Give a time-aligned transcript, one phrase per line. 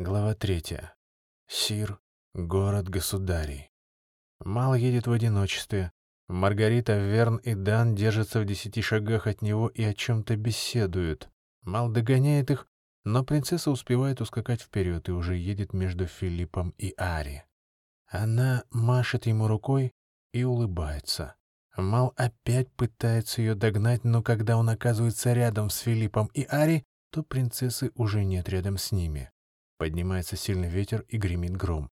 [0.00, 0.94] Глава третья.
[1.48, 1.98] Сир,
[2.32, 3.72] город государей.
[4.38, 5.90] Мал едет в одиночестве.
[6.28, 11.28] Маргарита, Верн и Дан держатся в десяти шагах от него и о чем-то беседуют.
[11.62, 12.68] Мал догоняет их,
[13.02, 17.42] но принцесса успевает ускакать вперед и уже едет между Филиппом и Ари.
[18.06, 19.90] Она машет ему рукой
[20.32, 21.34] и улыбается.
[21.76, 27.24] Мал опять пытается ее догнать, но когда он оказывается рядом с Филиппом и Ари, то
[27.24, 29.32] принцессы уже нет рядом с ними.
[29.78, 31.88] Поднимается сильный ветер и гремит гром.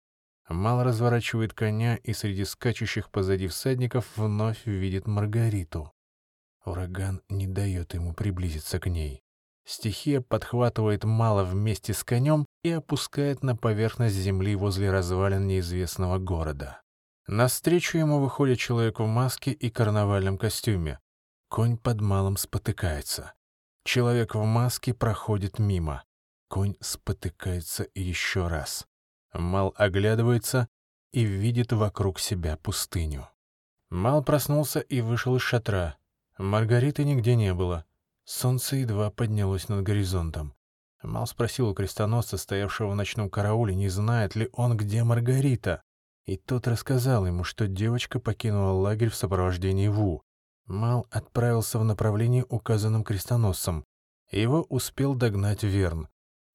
[0.48, 5.92] Мал разворачивает коня и среди скачущих позади всадников вновь видит Маргариту.
[6.64, 9.22] Ураган не дает ему приблизиться к ней.
[9.64, 16.82] Стихия подхватывает Мала вместе с конем и опускает на поверхность земли возле развалин неизвестного города.
[17.26, 21.00] Навстречу ему выходит человек в маске и карнавальном костюме.
[21.48, 23.32] Конь под Малом спотыкается.
[23.84, 26.04] Человек в маске проходит мимо.
[26.48, 28.86] Конь спотыкается еще раз.
[29.32, 30.68] Мал оглядывается
[31.12, 33.28] и видит вокруг себя пустыню.
[33.90, 35.96] Мал проснулся и вышел из шатра.
[36.38, 37.84] Маргариты нигде не было.
[38.24, 40.54] Солнце едва поднялось над горизонтом.
[41.02, 45.82] Мал спросил у крестоносца, стоявшего в ночном карауле, не знает ли он, где Маргарита.
[46.24, 50.22] И тот рассказал ему, что девочка покинула лагерь в сопровождении Ву.
[50.66, 53.84] Мал отправился в направлении, указанном крестоносцем.
[54.32, 56.08] Его успел догнать Верн.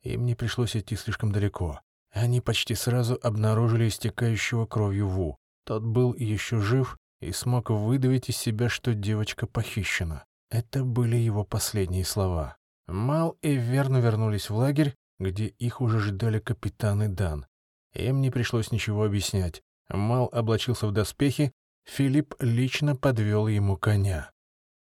[0.04, 1.82] Им не пришлось идти слишком далеко.
[2.12, 5.38] Они почти сразу обнаружили истекающего кровью Ву.
[5.66, 10.26] Тот был еще жив и смог выдавить из себя, что девочка похищена.
[10.50, 12.58] Это были его последние слова.
[12.88, 17.46] Мал и Верн вернулись в лагерь, где их уже ждали капитан и Дан.
[17.94, 19.62] Им не пришлось ничего объяснять.
[19.88, 21.52] Мал облачился в доспехи,
[21.86, 24.32] Филипп лично подвел ему коня.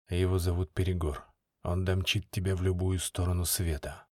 [0.09, 1.25] Его зовут Перегор.
[1.63, 4.06] Он домчит тебя в любую сторону света.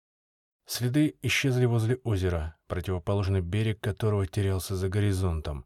[0.67, 5.66] Следы исчезли возле озера, противоположный берег которого терялся за горизонтом.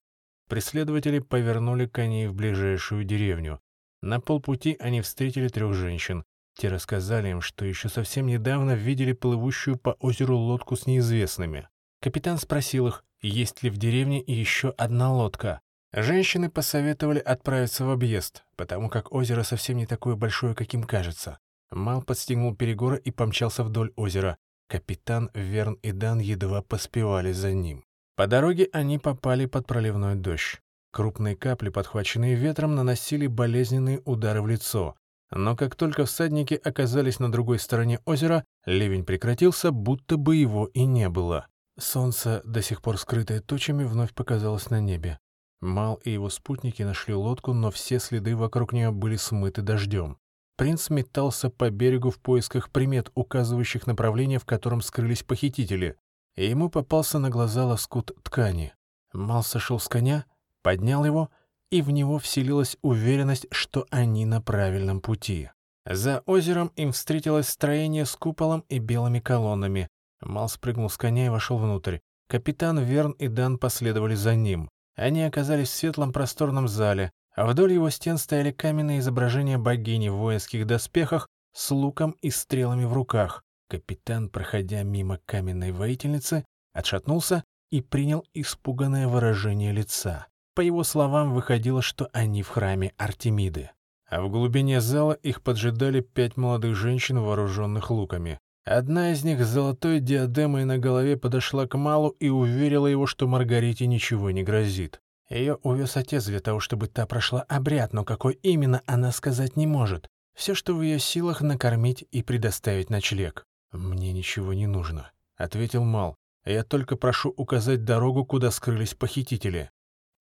[0.49, 3.61] Преследователи повернули коней в ближайшую деревню.
[4.01, 6.25] На полпути они встретили трех женщин.
[6.57, 11.69] Те рассказали им, что еще совсем недавно видели плывущую по озеру лодку с неизвестными.
[12.01, 15.61] Капитан спросил их, есть ли в деревне еще одна лодка.
[15.93, 21.39] Женщины посоветовали отправиться в объезд, потому как озеро совсем не такое большое, каким кажется.
[21.71, 24.37] Мал подстегнул перегора и помчался вдоль озера.
[24.69, 27.83] Капитан, Верн и Дан едва поспевали за ним.
[28.15, 30.61] По дороге они попали под проливной дождь.
[30.91, 34.95] Крупные капли, подхваченные ветром, наносили болезненные удары в лицо.
[35.31, 40.85] Но как только всадники оказались на другой стороне озера, ливень прекратился, будто бы его и
[40.85, 41.47] не было.
[41.79, 45.17] Солнце, до сих пор скрытое тучами, вновь показалось на небе.
[45.61, 50.17] Мал и его спутники нашли лодку, но все следы вокруг нее были смыты дождем.
[50.59, 55.95] Принц метался по берегу в поисках примет, указывающих направление, в котором скрылись похитители,
[56.35, 58.73] и ему попался на глаза лоскут ткани.
[59.13, 60.25] Мал сошел с коня,
[60.61, 61.29] поднял его,
[61.71, 65.49] и в него вселилась уверенность, что они на правильном пути.
[65.85, 69.87] За озером им встретилось строение с куполом и белыми колоннами.
[70.19, 71.99] Мал спрыгнул с коня и вошел внутрь.
[72.27, 74.69] Капитан Верн и Дан последовали за ним.
[74.97, 80.15] Они оказались в светлом просторном зале, а вдоль его стен стояли каменные изображения богини в
[80.15, 83.45] воинских доспехах с луком и стрелами в руках.
[83.69, 90.27] Капитан, проходя мимо каменной воительницы, отшатнулся и принял испуганное выражение лица.
[90.53, 93.71] По его словам, выходило, что они в храме Артемиды.
[94.09, 98.37] А в глубине зала их поджидали пять молодых женщин, вооруженных луками.
[98.65, 103.29] Одна из них с золотой диадемой на голове подошла к Малу и уверила его, что
[103.29, 104.99] Маргарите ничего не грозит.
[105.29, 109.67] Ее увез отец для того, чтобы та прошла обряд, но какой именно, она сказать не
[109.67, 110.07] может.
[110.35, 113.45] Все, что в ее силах, накормить и предоставить ночлег.
[113.71, 116.15] «Мне ничего не нужно»,— ответил Мал.
[116.45, 119.69] «Я только прошу указать дорогу, куда скрылись похитители».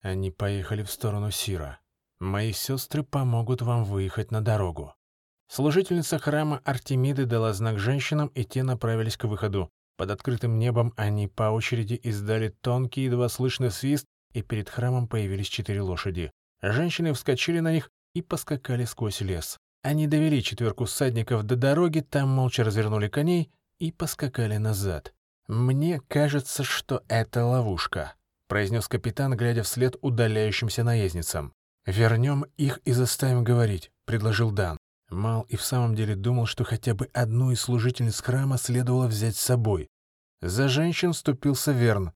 [0.01, 1.79] Они поехали в сторону Сира.
[2.19, 4.93] «Мои сестры помогут вам выехать на дорогу».
[5.47, 9.71] Служительница храма Артемиды дала знак женщинам, и те направились к выходу.
[9.97, 15.47] Под открытым небом они по очереди издали тонкий, едва слышный свист, и перед храмом появились
[15.47, 16.31] четыре лошади.
[16.61, 19.57] Женщины вскочили на них и поскакали сквозь лес.
[19.81, 25.13] Они довели четверку всадников до дороги, там молча развернули коней и поскакали назад.
[25.47, 28.13] «Мне кажется, что это ловушка»,—
[28.47, 31.53] произнес капитан, глядя вслед удаляющимся наездницам.
[31.85, 34.77] «Вернем их и заставим говорить»,— предложил Дан.
[35.09, 39.37] Мал и в самом деле думал, что хотя бы одну из служительниц храма следовало взять
[39.37, 39.87] с собой.
[40.41, 42.11] За женщин вступился Верн.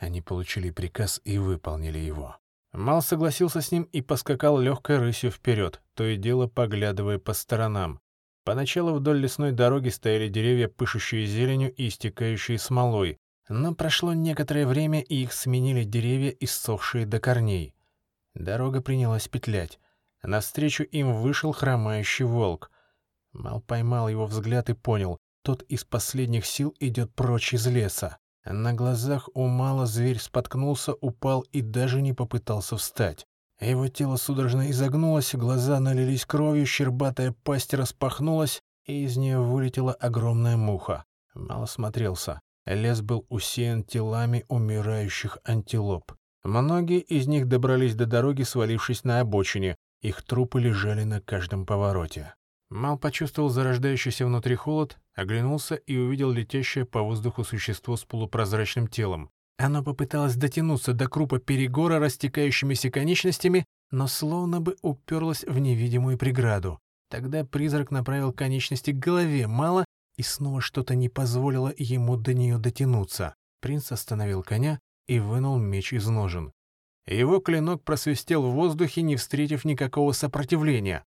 [0.00, 2.38] Они получили приказ и выполнили его.
[2.72, 8.00] Мал согласился с ним и поскакал легкой рысью вперед, то и дело поглядывая по сторонам.
[8.44, 13.18] Поначалу вдоль лесной дороги стояли деревья, пышущие зеленью и истекающие смолой.
[13.50, 17.74] Но прошло некоторое время, и их сменили деревья, иссохшие до корней.
[18.32, 19.78] Дорога принялась петлять.
[20.22, 22.70] Навстречу им вышел хромающий волк.
[23.32, 28.19] Мал поймал его взгляд и понял, тот из последних сил идет прочь из леса.
[28.44, 33.26] На глазах у Мала зверь споткнулся, упал и даже не попытался встать.
[33.60, 40.56] Его тело судорожно изогнулось, глаза налились кровью, щербатая пасть распахнулась, и из нее вылетела огромная
[40.56, 41.04] муха.
[41.34, 42.40] Мало смотрелся.
[42.64, 46.12] Лес был усеян телами умирающих антилоп.
[46.42, 49.76] Многие из них добрались до дороги, свалившись на обочине.
[50.00, 52.34] Их трупы лежали на каждом повороте.
[52.70, 59.30] Мал почувствовал зарождающийся внутри холод, оглянулся и увидел летящее по воздуху существо с полупрозрачным телом.
[59.58, 66.78] Оно попыталось дотянуться до крупа перегора растекающимися конечностями, но словно бы уперлось в невидимую преграду.
[67.10, 69.84] Тогда призрак направил конечности к голове Мала,
[70.16, 73.34] и снова что-то не позволило ему до нее дотянуться.
[73.60, 74.78] Принц остановил коня
[75.08, 76.52] и вынул меч из ножен.
[77.06, 81.04] Его клинок просвистел в воздухе, не встретив никакого сопротивления.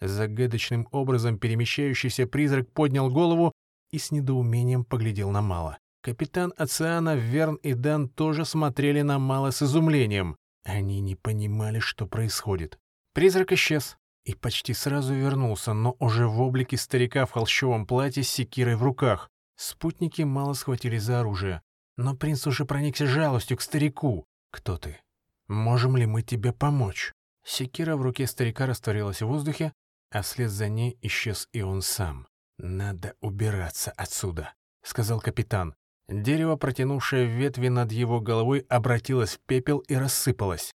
[0.00, 3.52] Загадочным образом перемещающийся призрак поднял голову
[3.90, 5.78] и с недоумением поглядел на Мала.
[6.02, 10.36] Капитан Оциана, Верн и Дан тоже смотрели на Мала с изумлением.
[10.64, 12.78] Они не понимали, что происходит.
[13.14, 18.28] Призрак исчез и почти сразу вернулся, но уже в облике старика в холщовом платье с
[18.28, 19.28] секирой в руках.
[19.56, 21.62] Спутники мало схватили за оружие.
[21.96, 24.24] Но принц уже проникся жалостью к старику.
[24.52, 25.00] «Кто ты?
[25.48, 27.12] Можем ли мы тебе помочь?»
[27.44, 29.72] Секира в руке старика растворилась в воздухе,
[30.10, 32.26] а вслед за ней исчез и он сам.
[32.58, 35.74] «Надо убираться отсюда»,— сказал капитан.
[36.08, 40.72] Дерево, протянувшее ветви над его головой, обратилось в пепел и рассыпалось.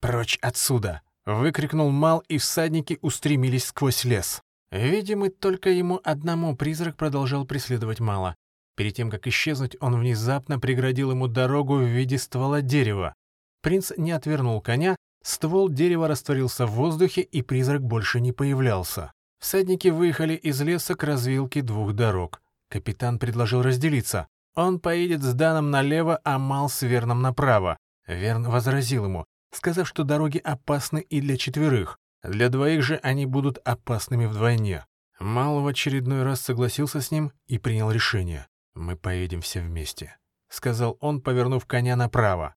[0.00, 4.40] «Прочь отсюда!»— выкрикнул Мал, и всадники устремились сквозь лес.
[4.70, 8.36] Видимо, только ему одному призрак продолжал преследовать Мала.
[8.76, 13.14] Перед тем, как исчезнуть, он внезапно преградил ему дорогу в виде ствола дерева.
[13.62, 19.10] Принц не отвернул коня, Ствол дерева растворился в воздухе, и призрак больше не появлялся.
[19.40, 22.40] Всадники выехали из леса к развилке двух дорог.
[22.70, 24.28] Капитан предложил разделиться.
[24.54, 27.76] Он поедет с Даном налево, а Мал с Верном направо.
[28.06, 31.98] Верн возразил ему, сказав, что дороги опасны и для четверых.
[32.22, 34.86] Для двоих же они будут опасными вдвойне.
[35.18, 38.46] Мал в очередной раз согласился с ним и принял решение.
[38.76, 40.18] «Мы поедем все вместе»,—
[40.48, 42.54] сказал он, повернув коня направо.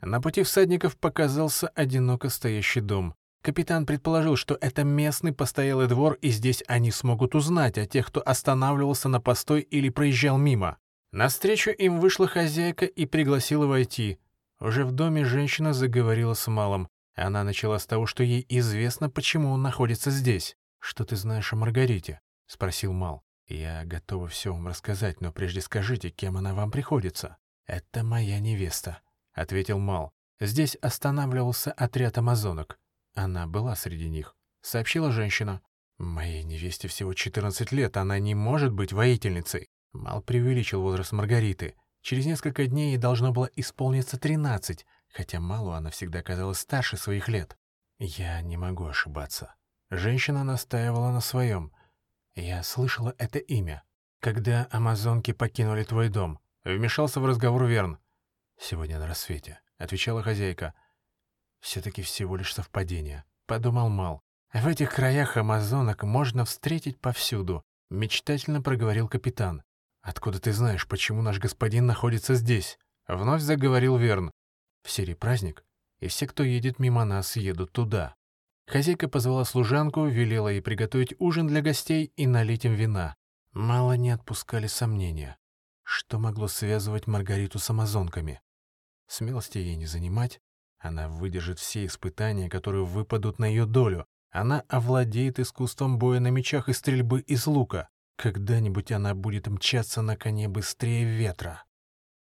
[0.00, 3.14] На пути всадников показался одиноко стоящий дом.
[3.42, 8.20] Капитан предположил, что это местный постоялый двор, и здесь они смогут узнать о тех, кто
[8.20, 10.76] останавливался на постой или проезжал мимо.
[11.12, 14.18] Навстречу им вышла хозяйка и пригласила войти.
[14.60, 16.88] Уже в доме женщина заговорила с Малом.
[17.14, 20.56] Она начала с того, что ей известно, почему он находится здесь.
[20.78, 23.22] «Что ты знаешь о Маргарите?»— спросил Мал.
[23.48, 27.36] «Я готова все вам рассказать, но прежде скажите, кем она вам приходится?»
[27.66, 29.00] «Это моя невеста»,—
[29.40, 30.12] ответил Мал.
[30.40, 32.78] «Здесь останавливался отряд амазонок.
[33.14, 35.60] Она была среди них»,— сообщила женщина.
[35.98, 39.68] «Моей невесте всего 14 лет, она не может быть воительницей».
[39.92, 41.74] Мал преувеличил возраст Маргариты.
[42.02, 47.28] Через несколько дней ей должно было исполниться 13, хотя Малу она всегда казалась старше своих
[47.28, 47.56] лет.
[47.98, 49.54] «Я не могу ошибаться».
[49.90, 51.72] Женщина настаивала на своем.
[52.34, 53.82] «Я слышала это имя.
[54.20, 57.98] Когда амазонки покинули твой дом?» Вмешался в разговор Верн.
[58.60, 60.74] «Сегодня на рассвете»,— отвечала хозяйка.
[61.60, 64.20] «Все-таки всего лишь совпадение»,— подумал Мал.
[64.52, 69.62] «В этих краях амазонок можно встретить повсюду»,— мечтательно проговорил капитан.
[70.02, 74.30] «Откуда ты знаешь, почему наш господин находится здесь?»— вновь заговорил Верн.
[74.82, 75.64] «В серии праздник,
[76.00, 78.14] и все, кто едет мимо нас, едут туда».
[78.66, 83.16] Хозяйка позвала служанку, велела ей приготовить ужин для гостей и налить им вина.
[83.52, 85.38] Мало не отпускали сомнения.
[85.82, 88.40] Что могло связывать Маргариту с амазонками?
[89.10, 90.40] Смелости ей не занимать.
[90.78, 94.06] Она выдержит все испытания, которые выпадут на ее долю.
[94.30, 97.88] Она овладеет искусством боя на мечах и стрельбы из лука.
[98.16, 101.64] Когда-нибудь она будет мчаться на коне быстрее ветра.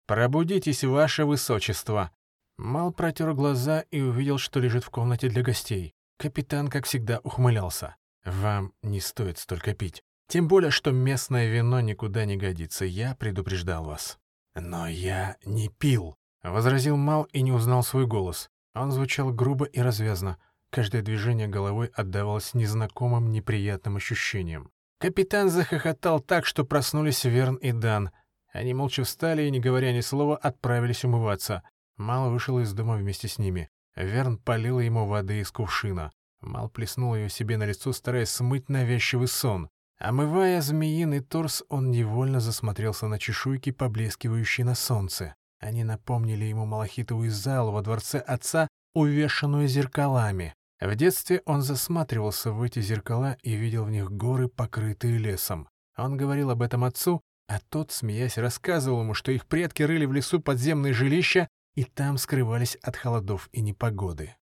[0.07, 2.13] «Пробудитесь, ваше высочество!»
[2.57, 5.93] Мал протер глаза и увидел, что лежит в комнате для гостей.
[6.19, 7.97] Капитан, как всегда, ухмылялся.
[8.25, 10.05] «Вам не стоит столько пить.
[10.29, 12.85] Тем более, что местное вино никуда не годится.
[12.85, 14.21] Я предупреждал вас».
[14.55, 16.17] «Но я не пил»,
[16.47, 18.51] Возразил Мал и не узнал свой голос.
[18.75, 20.39] Он звучал грубо и развязно.
[20.71, 24.71] Каждое движение головой отдавалось незнакомым неприятным ощущением.
[25.01, 28.11] Капитан захохотал так, что проснулись Верн и Дан.
[28.53, 31.65] Они молча встали и, не говоря ни слова, отправились умываться.
[31.97, 33.69] Мал вышел из дома вместе с ними.
[33.97, 36.13] Верн полил ему воды из кувшина.
[36.41, 39.69] Мал плеснул ее себе на лицо, стараясь смыть навязчивый сон.
[39.99, 45.35] Омывая змеиный торс, он невольно засмотрелся на чешуйки, поблескивающие на солнце.
[45.67, 50.55] Они напомнили ему малахитовую залу во дворце отца, увешанную зеркалами.
[50.81, 55.69] В детстве он засматривался в эти зеркала и видел в них горы, покрытые лесом.
[55.97, 60.13] Он говорил об этом отцу, а тот, смеясь, рассказывал ему, что их предки рыли в
[60.13, 64.37] лесу подземные жилища и там скрывались от холодов и непогоды.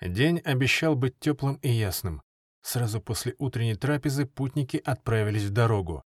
[0.00, 2.22] День обещал быть теплым и ясным.
[2.62, 6.04] Сразу после утренней трапезы путники отправились в дорогу.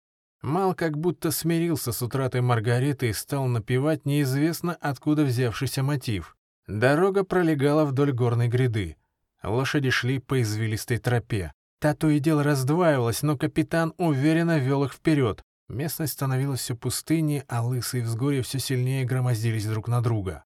[0.42, 6.38] Мал как будто смирился с утратой Маргариты и стал напевать неизвестно откуда взявшийся мотив.
[6.68, 8.98] Дорога пролегала вдоль горной гряды.
[9.44, 11.52] Лошади шли по извилистой тропе.
[11.80, 15.42] Та то и дело раздваивалась, но капитан уверенно вел их вперед.
[15.70, 20.44] Местность становилась все пустыннее, а лысые взгорья все сильнее громоздились друг на друга.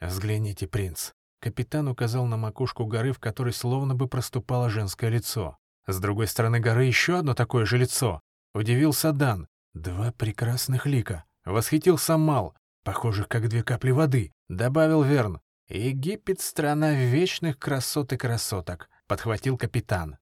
[0.00, 1.12] «Взгляните, принц».
[1.40, 5.56] Капитан указал на макушку горы, в которой словно бы проступало женское лицо.
[5.86, 8.20] С другой стороны горы еще одно такое же лицо.
[8.54, 9.48] Удивился Дан.
[9.74, 11.24] Два прекрасных лика.
[11.44, 12.54] Восхитился Мал,
[12.84, 14.32] похожих как две капли воды.
[14.48, 15.40] Добавил Верн.
[15.68, 20.18] «Египет— страна вечных красот и красоток»,— подхватил капитан.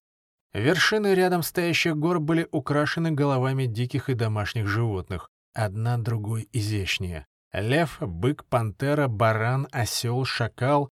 [0.52, 7.26] Вершины рядом стоящих гор были украшены головами диких и домашних животных, одна другой изящнее.
[7.52, 10.90] Лев, бык, пантера, баран, осел, шакал.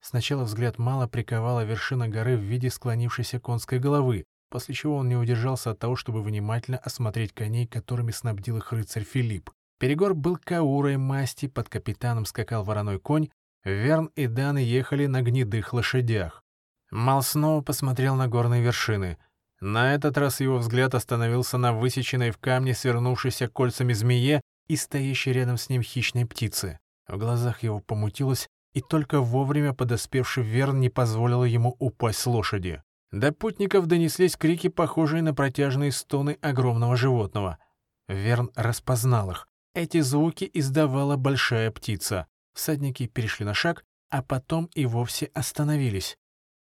[0.00, 5.16] Сначала взгляд мало приковала вершина горы в виде склонившейся конской головы, после чего он не
[5.16, 9.50] удержался от того, чтобы внимательно осмотреть коней, которыми снабдил их рыцарь Филипп.
[9.78, 13.28] Перегор был каурой масти, под капитаном скакал вороной конь,
[13.64, 16.42] Верн и Дан ехали на гнедых лошадях.
[16.90, 19.18] Мал снова посмотрел на горные вершины.
[19.60, 25.32] На этот раз его взгляд остановился на высеченной в камне свернувшейся кольцами змее и стоящей
[25.32, 26.78] рядом с ним хищной птице.
[27.06, 32.82] В глазах его помутилось, и только вовремя подоспевший Верн не позволил ему упасть с лошади.
[33.10, 37.58] До путников донеслись крики, похожие на протяжные стоны огромного животного.
[38.06, 39.48] Верн распознал их.
[39.74, 42.26] Эти звуки издавала большая птица.
[42.52, 46.18] Всадники перешли на шаг, а потом и вовсе остановились.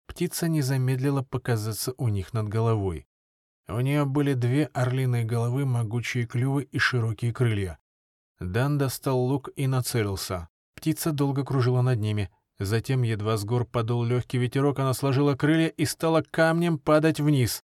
[0.06, 3.06] Птица не замедлила показаться у них над головой.
[3.68, 7.78] У нее были две орлиные головы, могучие клювы и широкие крылья.
[8.40, 10.49] Дан достал лук и нацелился.
[10.75, 12.30] Птица долго кружила над ними.
[12.60, 17.62] Затем, едва с гор подул легкий ветерок, она сложила крылья и стала камнем падать вниз.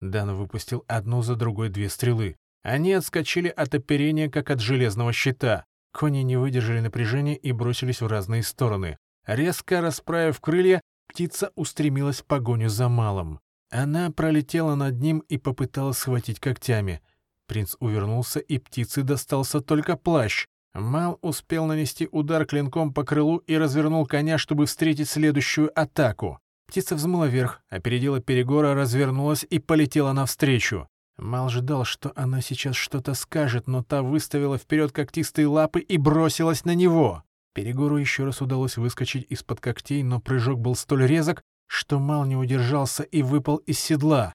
[0.00, 2.36] Дан выпустил одну за другой две стрелы.
[2.62, 5.66] Они отскочили от оперения, как от железного щита.
[5.92, 8.96] Кони не выдержали напряжения и бросились в разные стороны.
[9.26, 13.40] Резко расправив крылья, птица устремилась в погоню за малым.
[13.70, 17.02] Она пролетела над ним и попыталась схватить когтями.
[17.46, 20.46] Принц увернулся, и птице достался только плащ.
[20.74, 26.38] Мал успел нанести удар клинком по крылу и развернул коня, чтобы встретить следующую атаку.
[26.68, 30.86] Птица взмыла вверх, опередила перегора, развернулась и полетела навстречу.
[31.18, 36.64] Мал ждал, что она сейчас что-то скажет, но та выставила вперед когтистые лапы и бросилась
[36.64, 37.24] на него.
[37.52, 42.36] Перегору еще раз удалось выскочить из-под когтей, но прыжок был столь резок, что Мал не
[42.36, 44.32] удержался и выпал из седла.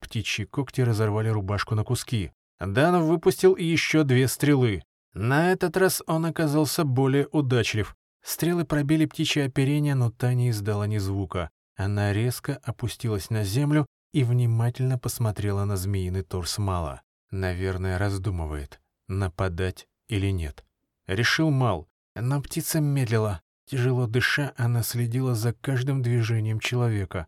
[0.00, 2.32] Птичьи когти разорвали рубашку на куски.
[2.58, 4.82] Данов выпустил еще две стрелы.
[5.18, 7.96] На этот раз он оказался более удачлив.
[8.22, 11.48] Стрелы пробили птичье оперение, но та не издала ни звука.
[11.74, 17.00] Она резко опустилась на землю и внимательно посмотрела на змеиный торс Мала.
[17.30, 20.66] Наверное, раздумывает, нападать или нет.
[21.06, 23.40] Решил Мал, но птица медлила.
[23.64, 27.26] Тяжело дыша, она следила за каждым движением человека.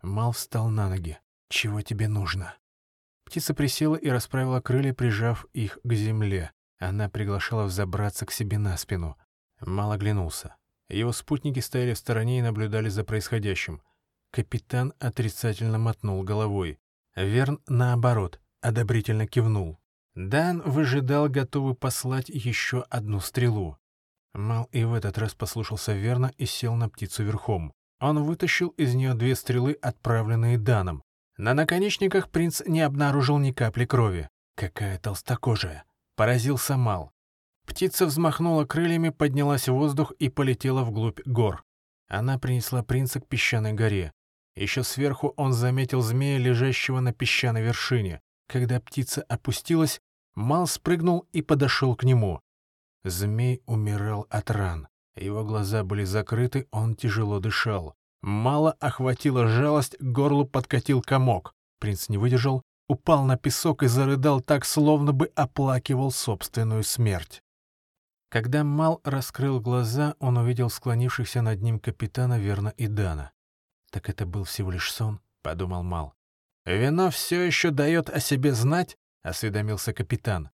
[0.00, 1.18] Мал встал на ноги.
[1.50, 2.54] «Чего тебе нужно?»
[3.26, 6.52] Птица присела и расправила крылья, прижав их к земле.
[6.78, 9.16] Она приглашала взобраться к себе на спину.
[9.60, 10.56] Мал оглянулся.
[10.88, 13.82] Его спутники стояли в стороне и наблюдали за происходящим.
[14.30, 16.78] Капитан отрицательно мотнул головой.
[17.14, 19.80] Верн, наоборот, одобрительно кивнул.
[20.14, 23.78] Дан выжидал, готовый послать еще одну стрелу.
[24.34, 27.72] Мал и в этот раз послушался Верна и сел на птицу верхом.
[28.00, 31.02] Он вытащил из нее две стрелы, отправленные Даном.
[31.38, 34.28] На наконечниках принц не обнаружил ни капли крови.
[34.54, 35.84] Какая толстокожая.
[36.16, 37.12] Поразился Мал.
[37.66, 41.64] Птица взмахнула крыльями, поднялась в воздух и полетела вглубь гор.
[42.08, 44.12] Она принесла принца к песчаной горе.
[44.54, 48.22] Еще сверху он заметил змея, лежащего на песчаной вершине.
[48.48, 50.00] Когда птица опустилась,
[50.34, 52.40] Мал спрыгнул и подошел к нему.
[53.04, 54.88] Змей умирал от ран.
[55.16, 57.94] Его глаза были закрыты, он тяжело дышал.
[58.22, 61.54] Мало охватила жалость, к горлу подкатил комок.
[61.78, 67.42] Принц не выдержал, упал на песок и зарыдал так, словно бы оплакивал собственную смерть.
[68.28, 73.32] Когда Мал раскрыл глаза, он увидел склонившихся над ним капитана Верна и Дана.
[73.90, 76.16] «Так это был всего лишь сон»,— подумал Мал.
[76.66, 80.50] Вино все еще дает о себе знать?»— осведомился капитан.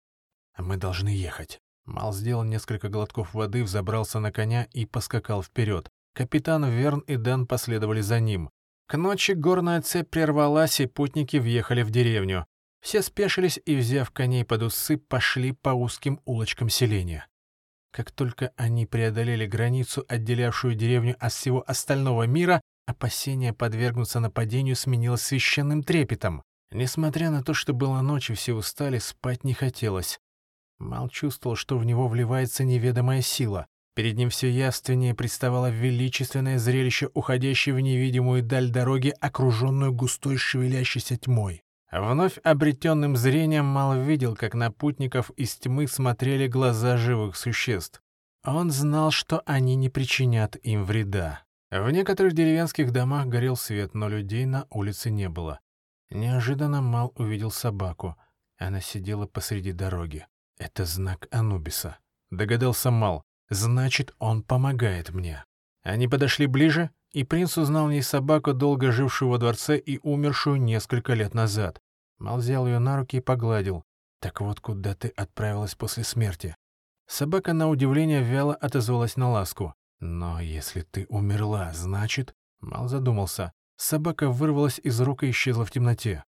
[0.57, 1.61] «Мы должны ехать».
[1.85, 5.89] Мал сделал несколько глотков воды, взобрался на коня и поскакал вперед.
[6.13, 8.49] Капитан Верн и Дэн последовали за ним.
[8.89, 12.47] К ночи горная цепь прервалась, и путники въехали в деревню.
[12.81, 17.27] Все спешились и, взяв коней под усы, пошли по узким улочкам селения.
[17.91, 25.21] Как только они преодолели границу, отделявшую деревню от всего остального мира, опасение подвергнуться нападению сменилось
[25.21, 26.41] священным трепетом.
[26.71, 30.19] Несмотря на то, что было ночью, все устали, спать не хотелось.
[30.79, 33.67] Мал чувствовал, что в него вливается неведомая сила.
[33.99, 41.17] Перед ним все явственнее представало величественное зрелище, уходящее в невидимую даль дороги, окруженную густой шевелящейся
[41.17, 41.63] тьмой.
[41.91, 48.01] Вновь обретенным зрением Мал видел, как на путников из тьмы смотрели глаза живых существ.
[48.45, 51.41] Он знал, что они не причинят им вреда.
[51.69, 55.59] В некоторых деревенских домах горел свет, но людей на улице не было.
[56.09, 58.15] Неожиданно Мал увидел собаку.
[58.57, 60.25] Она сидела посреди дороги.
[60.57, 61.97] «Это знак Анубиса»,—
[62.31, 63.25] догадался Мал.
[63.49, 65.43] «Значит, он помогает мне».
[65.81, 70.61] Они подошли ближе, и принц узнал в ней собаку, долго жившую во дворце и умершую
[70.61, 71.81] несколько лет назад.
[72.19, 73.83] Мал взял ее на руки и погладил.
[74.19, 76.55] «Так вот, куда ты отправилась после смерти?»
[77.07, 79.73] Собака, на удивление, вяло отозвалась на ласку.
[79.99, 83.53] «Но если ты умерла, значит...» Мал задумался.
[83.77, 86.23] Собака вырвалась из рук и исчезла в темноте.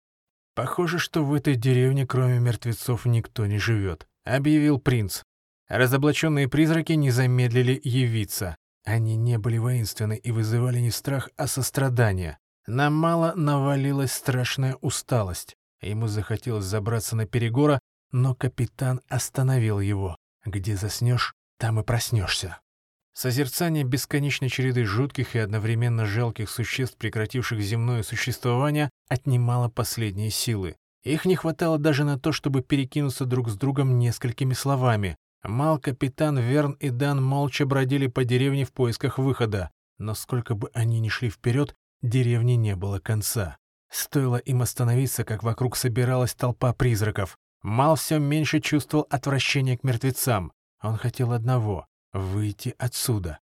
[0.54, 5.22] «Похоже, что в этой деревне, кроме мертвецов, никто не живет»,— объявил принц.
[5.68, 8.56] Разоблаченные призраки не замедлили явиться.
[8.84, 12.38] Они не были воинственны и вызывали не страх, а сострадание.
[12.66, 15.56] На мало навалилась страшная усталость.
[15.82, 17.80] Ему захотелось забраться на перегора,
[18.12, 20.16] но капитан остановил его.
[20.44, 22.58] «Где заснешь, там и проснешься».
[23.12, 30.76] Созерцание бесконечной череды жутких и одновременно жалких существ, прекративших земное существование, отнимало последние силы.
[31.02, 35.16] Их не хватало даже на то, чтобы перекинуться друг с другом несколькими словами.
[35.42, 40.70] Мал, капитан, Верн и Дан молча бродили по деревне в поисках выхода, но сколько бы
[40.74, 43.56] они ни шли вперед, деревни не было конца.
[43.90, 47.38] Стоило им остановиться, как вокруг собиралась толпа призраков.
[47.62, 50.52] Мал все меньше чувствовал отвращения к мертвецам.
[50.82, 53.38] Он хотел одного— выйти отсюда.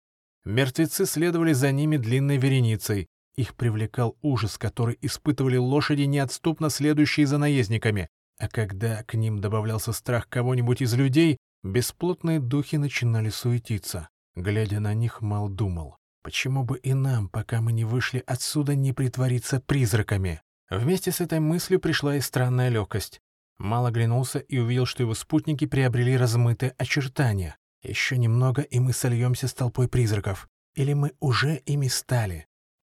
[0.43, 3.08] Мертвецы следовали за ними длинной вереницей.
[3.36, 8.10] Их привлекал ужас, который испытывали лошади, неотступно следующие за наездниками.
[8.38, 14.10] А когда к ним добавлялся страх кого-нибудь из людей, Бесплотные духи начинали суетиться.
[14.36, 18.93] Глядя на них, Мал думал, почему бы и нам, пока мы не вышли отсюда, не
[18.93, 20.41] притвориться призраками?
[20.71, 23.21] Вместе с этой мыслью пришла и странная легкость.
[23.60, 27.58] Мал оглянулся и увидел, что его спутники приобрели размытые очертания.
[27.84, 30.47] Еще немного, и мы сольемся с толпой призраков.
[30.74, 32.47] Или мы уже ими стали?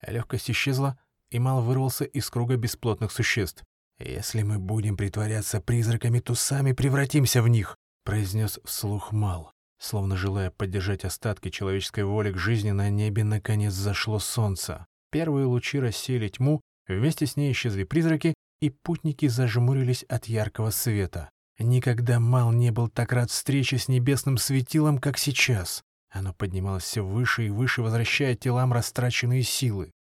[0.01, 0.97] Легкость исчезла,
[1.29, 3.63] и Мал вырвался из круга бесплотных существ.
[3.99, 9.51] Если мы будем притворяться призраками, то сами превратимся в них произнес вслух Мал.
[9.77, 14.85] Словно желая поддержать остатки человеческой воли к жизни, на небе наконец зашло солнце.
[15.11, 21.29] Первые лучи рассеяли тьму, вместе с ней исчезли призраки, и путники зажмурились от яркого света.
[21.59, 25.83] Никогда Мал не был так рад встрече с небесным светилом, как сейчас.
[26.09, 29.91] Оно поднималось все выше и выше, возвращая телам растраченные силы.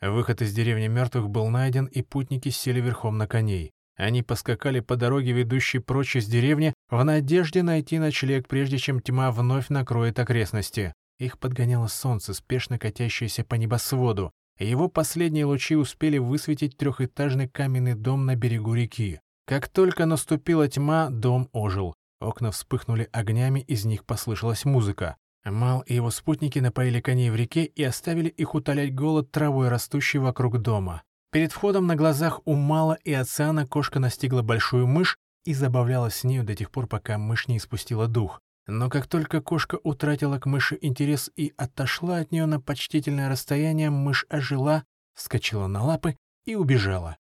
[0.00, 3.72] Выход из деревни мертвых был найден, и путники сели верхом на коней.
[3.98, 9.32] Они поскакали по дороге, ведущей прочь из деревни, в надежде найти ночлег, прежде чем тьма
[9.32, 10.94] вновь накроет окрестности.
[11.18, 14.30] Их подгоняло солнце, спешно катящееся по небосводу.
[14.60, 19.20] Его последние лучи успели высветить трехэтажный каменный дом на берегу реки.
[19.46, 21.94] Как только наступила тьма, дом ожил.
[22.20, 25.16] Окна вспыхнули огнями, из них послышалась музыка.
[25.44, 30.18] Мал и его спутники напоили коней в реке и оставили их утолять голод травой, растущей
[30.18, 31.02] вокруг дома.
[31.30, 36.24] Перед входом на глазах у Мала и Оциана кошка настигла большую мышь и забавлялась с
[36.24, 38.40] нею до тех пор, пока мышь не испустила дух.
[38.66, 43.90] Но как только кошка утратила к мыши интерес и отошла от нее на почтительное расстояние,
[43.90, 47.18] мышь ожила, вскочила на лапы и убежала.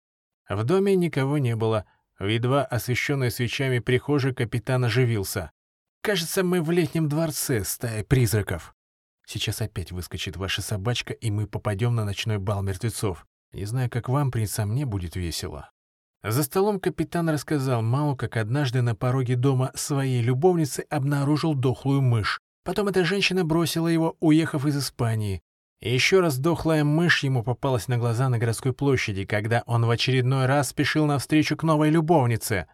[0.49, 1.85] В доме никого не было.
[2.19, 5.51] В едва освещенной свечами прихожей капитан оживился.
[6.01, 8.75] «Кажется, мы в летнем дворце, стая призраков.
[9.27, 13.27] Сейчас опять выскочит ваша собачка, и мы попадем на ночной бал мертвецов.
[13.53, 15.71] Не знаю, как вам, принц, а мне будет весело.
[16.23, 22.41] За столом капитан рассказал Мау, как однажды на пороге дома своей любовницы обнаружил дохлую мышь.
[22.65, 25.41] Потом эта женщина бросила его, уехав из Испании.
[25.81, 29.91] И еще раз дохлая мышь ему попалась на глаза на городской площади, когда он в
[29.91, 32.67] очередной раз спешил навстречу к новой любовнице.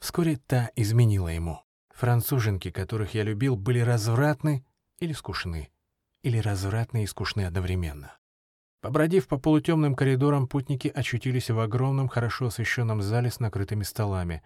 [0.00, 1.62] Вскоре та изменила ему.
[1.94, 4.64] Француженки, которых я любил, были развратны
[4.98, 5.70] или скучны.
[6.22, 8.19] Или развратны и скучны одновременно.
[8.80, 14.42] Побродив по полутемным коридорам, путники очутились в огромном, хорошо освещенном зале с накрытыми столами.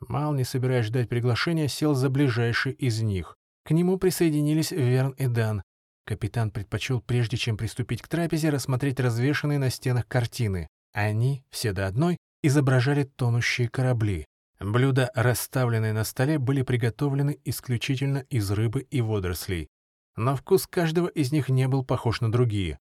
[0.00, 3.36] Мал, не собираясь ждать приглашения, сел за ближайший из них.
[3.64, 5.62] К нему присоединились Верн и Дан.
[6.06, 10.68] Капитан предпочел, прежде чем приступить к трапезе, рассмотреть развешанные на стенах картины.
[10.92, 14.26] Они, все до одной, изображали тонущие корабли.
[14.60, 19.68] Блюда, расставленные на столе, были приготовлены исключительно из рыбы и водорослей.
[20.16, 22.78] Но вкус каждого из них не был похож на другие.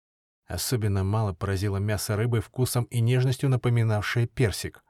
[0.54, 4.84] Особенно мало поразило мясо рыбы вкусом и нежностью, напоминавшее персик.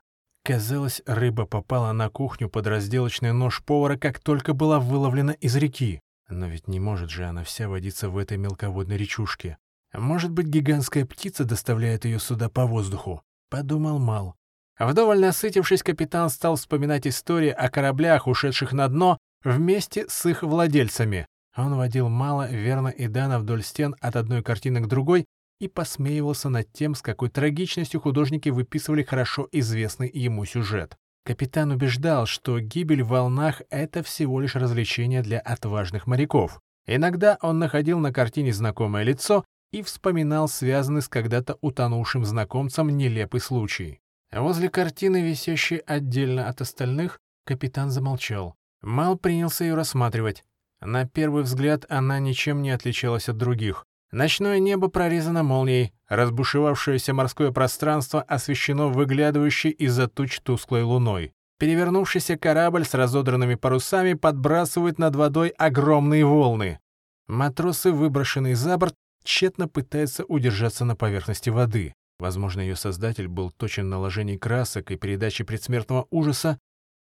[0.44, 6.02] Казалось, рыба попала на кухню под разделочный нож повара, как только была выловлена из реки.
[6.28, 9.58] Но ведь не может же она вся водиться в этой мелководной речушке.
[9.94, 13.22] Может быть, гигантская птица доставляет ее сюда по воздуху?
[13.50, 14.36] Подумал Мал.
[14.78, 21.26] Вдоволь насытившись, капитан стал вспоминать истории о кораблях, ушедших на дно, вместе с их владельцами.
[21.56, 25.26] Он водил Мала, Верно и Дана вдоль стен от одной картины к другой
[25.60, 30.98] и посмеивался над тем, с какой трагичностью художники выписывали хорошо известный ему сюжет.
[31.26, 36.60] Капитан убеждал, что гибель в волнах— это всего лишь развлечение для отважных моряков.
[36.86, 43.40] Иногда он находил на картине знакомое лицо и вспоминал связанный с когда-то утонувшим знакомцем нелепый
[43.40, 44.00] случай.
[44.34, 48.56] Возле картины, висящей отдельно от остальных, капитан замолчал.
[48.82, 50.44] Мал принялся ее рассматривать.
[50.82, 53.86] На первый взгляд она ничем не отличалась от других.
[54.14, 61.34] Ночное небо прорезано молнией, разбушевавшееся морское пространство освещено выглядывающей из-за туч тусклой луной.
[61.58, 66.80] Перевернувшийся корабль с разодранными парусами подбрасывает над водой огромные волны.
[67.26, 71.96] Матросы, выброшенные за борт, тщетно пытаются удержаться на поверхности воды.
[72.20, 76.60] Возможно, ее создатель был точен наложении красок и передаче предсмертного ужаса,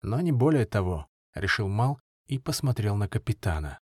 [0.03, 3.79] но не более того,— решил Мал и посмотрел на капитана.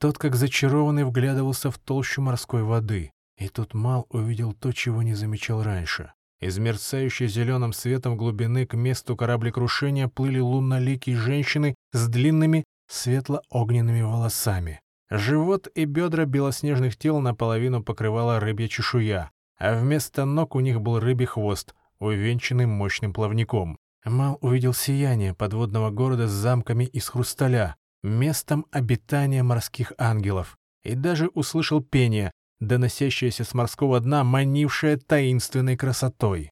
[0.00, 3.10] Тот, как зачарованный, вглядывался в толщу морской воды.
[3.38, 6.12] И тут Мал увидел то, чего не замечал раньше.
[6.40, 14.80] Из мерцающей зеленым светом глубины к месту кораблекрушения плыли лунноликие женщины с длинными светло-огненными волосами.
[15.10, 20.98] Живот и бедра белоснежных тел наполовину покрывала рыбья чешуя, а вместо ног у них был
[21.00, 23.78] рыбий хвост, увенчанный мощным плавником.
[24.04, 31.28] Мал увидел сияние подводного города с замками из хрусталя, местом обитания морских ангелов, и даже
[31.28, 36.50] услышал пение, доносящееся с морского дна, манившее таинственной красотой.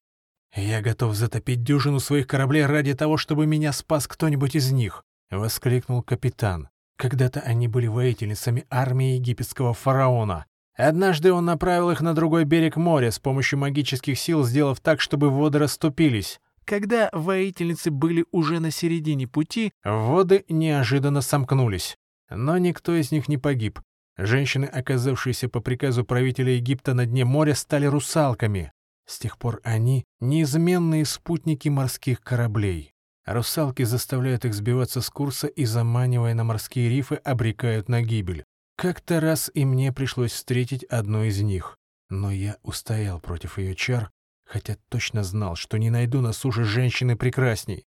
[0.55, 6.03] «Я готов затопить дюжину своих кораблей ради того, чтобы меня спас кто-нибудь из них»,— воскликнул
[6.03, 6.69] капитан.
[6.97, 10.45] Когда-то они были воительницами армии египетского фараона.
[10.75, 15.29] Однажды он направил их на другой берег моря с помощью магических сил, сделав так, чтобы
[15.29, 16.39] воды расступились.
[16.65, 21.97] Когда воительницы были уже на середине пути, воды неожиданно сомкнулись.
[22.29, 23.79] Но никто из них не погиб.
[24.17, 28.71] Женщины, оказавшиеся по приказу правителя Египта на дне моря, стали русалками.
[29.05, 32.93] С тех пор они— неизменные спутники морских кораблей.
[33.25, 38.45] Русалки заставляют их сбиваться с курса и, заманивая на морские рифы, обрекают на гибель.
[38.77, 41.77] Как-то раз и мне пришлось встретить одну из них.
[42.09, 44.11] Но я устоял против ее чар
[44.53, 47.87] хотя точно знал, что не найду на суше женщины прекрасней.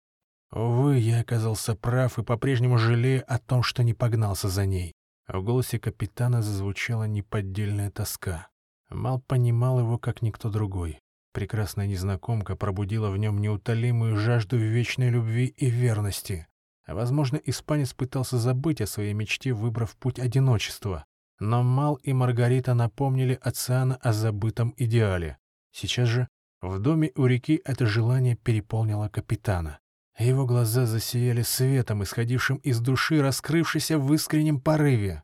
[0.51, 4.93] Увы, я оказался прав и по-прежнему жалею о том, что не погнался за ней.
[5.27, 8.49] В голосе капитана зазвучала неподдельная тоска.
[8.91, 10.99] Мал понимал его, как никто другой.
[11.33, 16.45] Прекрасная незнакомка пробудила в нем неутолимую жажду вечной любви и верности.
[16.85, 21.05] А, возможно, испанец пытался забыть о своей мечте, выбрав путь одиночества.
[21.39, 25.39] Но Мал и Маргарита напомнили Оциана о забытом идеале.
[25.71, 26.27] Сейчас же
[26.61, 29.79] в доме у реки это желание переполнило капитана.
[30.17, 35.23] Его глаза засияли светом, исходившим из души, раскрывшейся в искреннем порыве.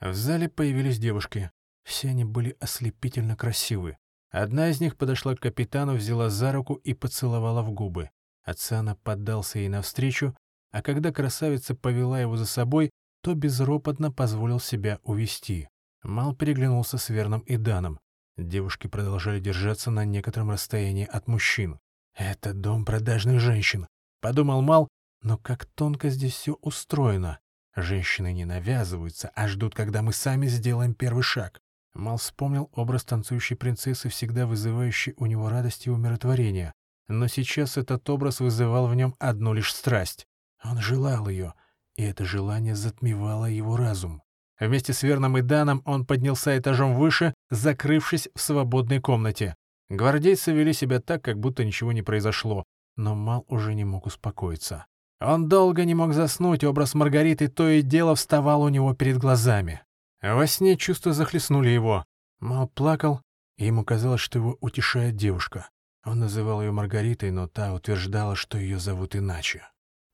[0.00, 1.50] В зале появились девушки.
[1.84, 3.96] Все они были ослепительно красивы.
[4.30, 8.10] Одна из них подошла к капитану, взяла за руку и поцеловала в губы.
[8.44, 10.36] Ацана поддался ей навстречу,
[10.70, 12.90] а когда красавица повела его за собой,
[13.22, 15.68] то безропотно позволил себя увести.
[16.02, 17.98] Мал переглянулся с Верном и Даном.
[18.36, 21.78] Девушки продолжали держаться на некотором расстоянии от мужчин.
[22.14, 23.86] «Это дом продажных женщин»,—
[24.20, 24.88] подумал Мал,
[25.22, 27.38] но как тонко здесь все устроено.
[27.74, 31.60] Женщины не навязываются, а ждут, когда мы сами сделаем первый шаг.
[31.94, 36.72] Мал вспомнил образ танцующей принцессы, всегда вызывающий у него радость и умиротворение.
[37.08, 40.26] Но сейчас этот образ вызывал в нем одну лишь страсть.
[40.62, 41.54] Он желал ее,
[41.96, 44.22] и это желание затмевало его разум.
[44.58, 49.54] Вместе с Верном и Даном он поднялся этажом выше, закрывшись в свободной комнате.
[49.90, 52.64] Гвардейцы вели себя так, как будто ничего не произошло,
[52.96, 54.86] но Мал уже не мог успокоиться.
[55.20, 59.82] Он долго не мог заснуть, образ Маргариты то и дело вставал у него перед глазами.
[60.22, 62.04] Во сне чувства захлестнули его.
[62.40, 63.22] Мал плакал,
[63.56, 65.68] и ему казалось, что его утешает девушка.
[66.04, 69.66] Он называл ее Маргаритой, но та утверждала, что ее зовут иначе.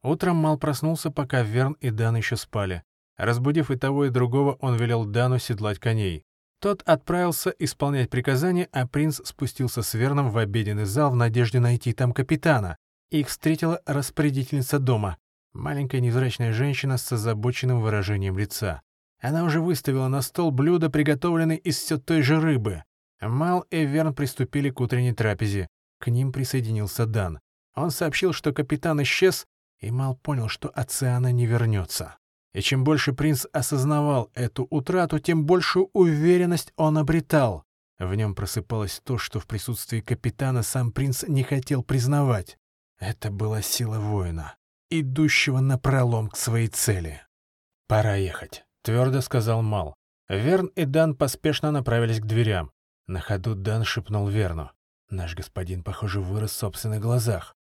[0.03, 2.83] Утром Мал проснулся, пока Верн и Дан еще спали.
[3.16, 6.25] Разбудив и того, и другого, он велел Дану седлать коней.
[6.61, 11.92] Тот отправился исполнять приказания, а принц спустился с Верном в обеденный зал в надежде найти
[11.92, 12.77] там капитана.
[13.11, 15.18] Их встретила распорядительница дома,
[15.53, 18.81] маленькая невзрачная женщина с озабоченным выражением лица.
[19.20, 22.85] Она уже выставила на стол блюдо, приготовленное из все той же рыбы.
[23.20, 25.68] Мал и Верн приступили к утренней трапезе.
[25.98, 27.38] К ним присоединился Дан.
[27.75, 29.46] Он сообщил, что капитан исчез,
[29.81, 32.16] и Мал понял, что Оциана не вернется.
[32.55, 37.65] И чем больше принц осознавал эту утрату, тем большую уверенность он обретал.
[37.99, 42.59] В нем просыпалось то, что в присутствии капитана сам принц не хотел признавать.
[42.99, 44.57] Это была сила воина,
[44.91, 47.23] идущего напролом к своей цели.
[47.88, 49.95] «Пора ехать»,— твердо сказал Мал.
[50.29, 52.73] Верн и Дан поспешно направились к дверям.
[53.07, 54.71] На ходу Дан шепнул Верну.
[55.11, 57.55] Наш господин, похоже, вырос в собственных глазах.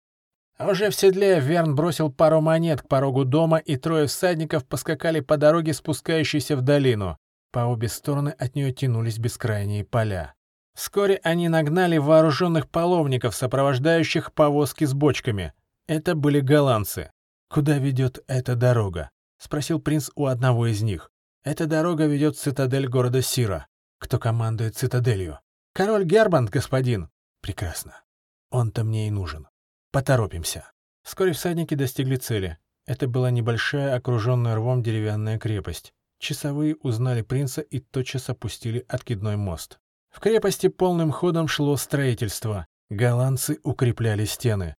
[0.59, 5.37] Уже в седле Верн бросил пару монет к порогу дома, и трое всадников поскакали по
[5.37, 7.17] дороге, спускающейся в долину.
[7.51, 10.35] По обе стороны от нее тянулись бескрайние поля.
[10.79, 15.53] Вскоре они нагнали вооруженных половников, сопровождающих повозки с бочками.
[15.87, 17.11] Это были голландцы.
[17.49, 21.11] «Куда ведет эта дорога?»— спросил принц у одного из них.
[21.43, 23.67] «Эта дорога ведет в цитадель города Сира.
[23.97, 25.39] Кто командует цитаделью?»
[25.73, 27.09] «Король Гербанд, господин».
[27.41, 28.03] «Прекрасно.
[28.51, 29.48] Он-то мне и нужен.
[29.91, 30.71] Поторопимся.
[31.03, 32.57] Вскоре всадники достигли цели.
[32.85, 35.93] Это была небольшая, окруженная рвом деревянная крепость.
[36.19, 39.79] Часовые узнали принца и тотчас опустили откидной мост.
[40.11, 42.67] В крепости полным ходом шло строительство.
[42.89, 44.75] Голландцы укрепляли стены.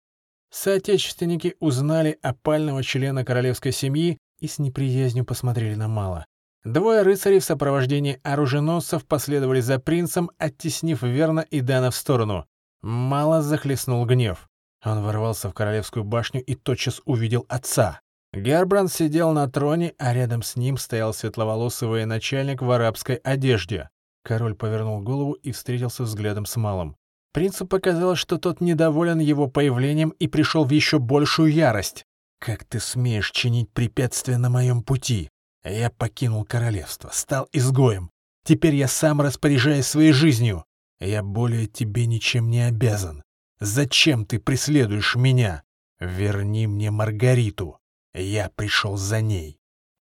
[0.52, 6.26] Соотечественники узнали опального члена королевской семьи и с неприязнью посмотрели на Мала.
[6.64, 12.46] Двое рыцарей в сопровождении оруженосцев последовали за принцем, оттеснив Верна и Дана в сторону.
[12.82, 14.49] Мало захлестнул гнев.
[14.84, 18.02] Он ворвался в королевскую башню и тотчас увидел отца.
[18.34, 23.90] Гербранд сидел на троне, а рядом с ним стоял светловолосый военачальник в арабской одежде.
[24.24, 26.96] Король повернул голову и встретился взглядом с малым.
[27.34, 32.06] Принцу показалось, что тот недоволен его появлением и пришел в еще большую ярость.
[32.40, 35.30] «Как ты смеешь чинить препятствия на моем пути?
[35.64, 38.12] Я покинул королевство, стал изгоем.
[38.46, 40.64] Теперь я сам распоряжаюсь своей жизнью.
[41.00, 43.24] Я более тебе ничем не обязан.
[43.60, 45.64] Зачем ты преследуешь меня?
[46.00, 47.80] Верни мне Маргариту.
[48.14, 49.60] Я пришел за ней.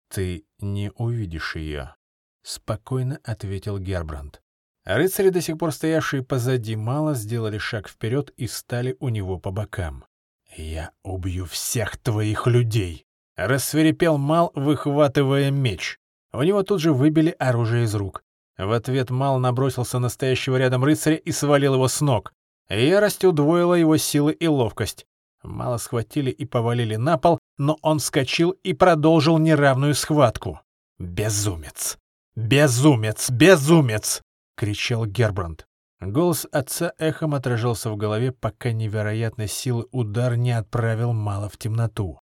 [0.09, 1.95] Ты не увидишь ее,—
[2.43, 4.41] спокойно ответил Гербранд.
[4.83, 9.51] Рыцари, до сих пор стоявшие позади мало, сделали шаг вперед и встали у него по
[9.51, 10.05] бокам.
[10.55, 13.05] «Я убью всех твоих людей!»—
[13.35, 15.99] рассверепел Мал, выхватывая меч.
[16.31, 18.23] У него тут же выбили оружие из рук.
[18.57, 22.33] В ответ Мал набросился на стоящего рядом рыцаря и свалил его с ног.
[22.69, 25.05] Ярость удвоила его силы и ловкость.
[25.43, 30.59] Мало схватили и повалили на пол, но он вскочил и продолжил неравную схватку.
[30.99, 31.97] «Безумец!
[32.35, 33.29] Безумец!
[33.29, 34.21] Безумец!»—
[34.57, 35.65] кричал Гербранд.
[35.99, 42.19] Голос отца эхом отражался в голове, пока невероятной силы удар не отправил Мало в темноту.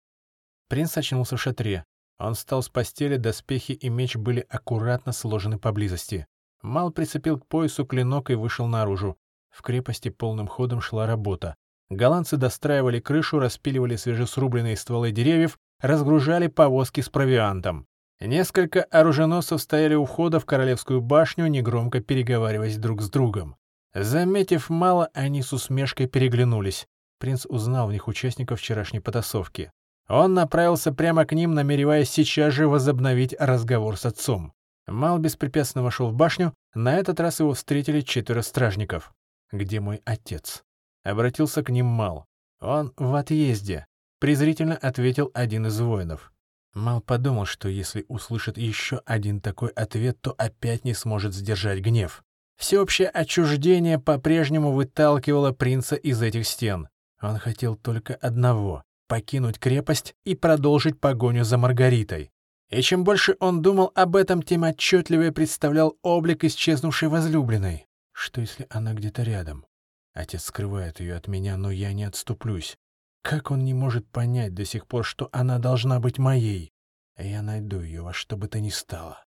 [0.70, 1.84] Принц очнулся в шатре.
[2.18, 6.28] Он встал с постели, доспехи и меч были аккуратно сложены поблизости.
[6.62, 9.18] Мал прицепил к поясу клинок и вышел наружу.
[9.56, 11.56] В крепости полным ходом шла работа.
[11.90, 17.88] Голландцы достраивали крышу, распиливали свежесрубленные стволы деревьев, разгружали повозки с провиантом.
[18.20, 23.56] Несколько оруженосцев стояли у входа в Королевскую башню, негромко переговариваясь друг с другом.
[23.94, 26.86] Заметив мало, они с усмешкой переглянулись.
[27.18, 29.72] Принц узнал в них участников вчерашней потасовки.
[30.10, 34.52] Он направился прямо к ним, намереваясь сейчас же возобновить разговор с отцом.
[34.86, 39.14] Мал беспрепятственно вошел в башню, на этот раз его встретили четверо стражников
[39.52, 40.64] где мой отец?»
[41.04, 42.26] Обратился к ним Мал.
[42.60, 43.86] «Он в отъезде»,—
[44.20, 46.32] презрительно ответил один из воинов.
[46.74, 52.24] Мал подумал, что если услышит еще один такой ответ, то опять не сможет сдержать гнев.
[52.58, 56.90] Всеобщее отчуждение по-прежнему выталкивало принца из этих стен.
[57.22, 62.32] Он хотел только одного— покинуть крепость и продолжить погоню за Маргаритой.
[62.70, 67.88] И чем больше он думал об этом, тем отчетливее представлял облик исчезнувшей возлюбленной.
[68.16, 69.66] Что, если она где-то рядом?
[70.14, 72.78] Отец скрывает ее от меня, но я не отступлюсь.
[73.22, 76.72] Как он не может понять до сих пор, что она должна быть моей?
[77.18, 79.22] Я найду ее во что бы то ни стало.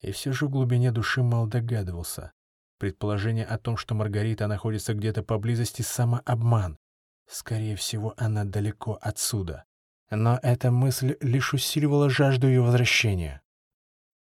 [0.00, 2.32] И все же в глубине души мало догадывался.
[2.78, 6.78] Предположение о том, что Маргарита находится где-то поблизости, самообман.
[7.28, 9.66] Скорее всего, она далеко отсюда.
[10.10, 13.40] Но эта мысль лишь усиливала жажду ее возвращения.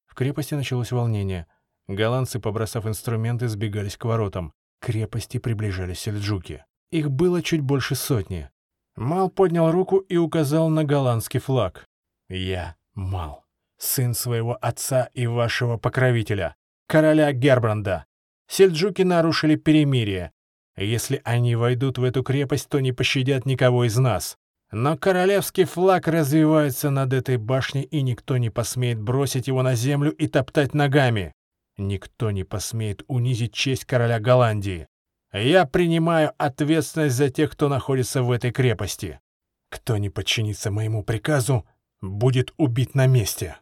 [0.07, 1.47] В крепости началось волнение—
[1.89, 4.53] Голландцы, побросав инструменты, сбегались к воротам.
[4.81, 6.65] К крепости приближались сельджуки.
[6.91, 8.51] Их было чуть больше сотни.
[8.97, 11.85] Мал поднял руку и указал на голландский флаг.
[12.29, 13.45] «Я Мал,
[13.77, 16.57] сын своего отца и вашего покровителя,
[16.89, 18.07] короля Гербранда.
[18.49, 20.33] Сельджуки нарушили перемирие.
[20.79, 24.37] Если они войдут в эту крепость, то не пощадят никого из нас.
[24.73, 30.11] Но королевский флаг развивается над этой башней, и никто не посмеет бросить его на землю
[30.11, 31.35] и топтать ногами.
[31.77, 34.89] Никто не посмеет унизить честь короля Голландии.
[35.33, 39.21] Я принимаю ответственность за тех, кто находится в этой крепости.
[39.69, 41.67] Кто не подчинится моему приказу,
[42.01, 43.57] будет убит на месте».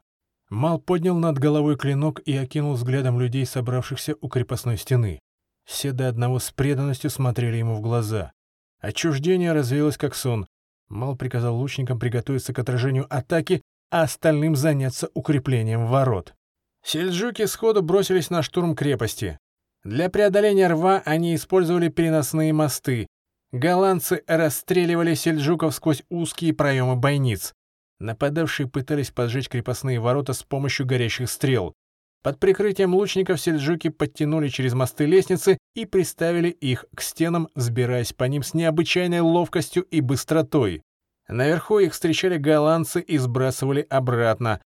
[0.50, 5.18] Мал поднял над головой клинок и окинул взглядом людей, собравшихся у крепостной стены.
[5.64, 8.33] Все до одного с преданностью смотрели ему в глаза.
[8.79, 10.46] Отчуждение развеялось как сон.
[10.88, 16.35] Мал приказал лучникам приготовиться к отражению атаки, а остальным заняться укреплением ворот.
[16.85, 19.38] Сельджуки сходу бросились на штурм крепости.
[19.85, 23.07] Для преодоления рва они использовали переносные мосты.
[23.53, 27.55] Голландцы расстреливали сельджуков сквозь узкие проемы бойниц.
[28.01, 31.73] Нападавшие пытались поджечь крепостные ворота с помощью горящих стрел.
[32.23, 38.25] Под прикрытием лучников сельджуки подтянули через мосты лестницы и приставили их к стенам, взбираясь по
[38.25, 40.83] ним с необычайной ловкостью и быстротой.
[41.29, 44.61] Наверху их встречали голландцы и сбрасывали обратно,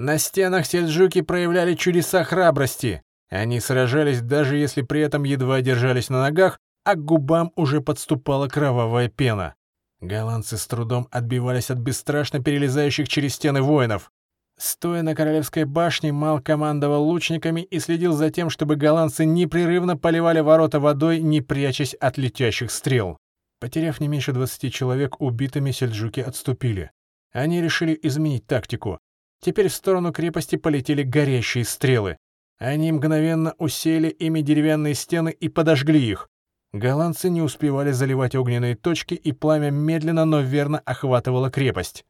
[0.00, 3.02] на стенах сельджуки проявляли чудеса храбрости.
[3.28, 8.48] Они сражались, даже если при этом едва держались на ногах, а к губам уже подступала
[8.48, 9.54] кровавая пена.
[10.00, 14.10] Голландцы с трудом отбивались от бесстрашно перелезающих через стены воинов.
[14.58, 20.40] Стоя на Королевской башне, Мал командовал лучниками и следил за тем, чтобы голландцы непрерывно поливали
[20.40, 23.18] ворота водой, не прячась от летящих стрел.
[23.60, 26.90] Потеряв не меньше 20 человек, убитыми сельджуки отступили.
[27.32, 28.98] Они решили изменить тактику.
[29.40, 32.16] Теперь в сторону крепости полетели горящие стрелы.
[32.58, 36.28] Они мгновенно усеяли ими деревянные стены и подожгли их.
[36.72, 42.04] Голландцы не успевали заливать огненные точки, и пламя медленно, но верно охватывало крепость.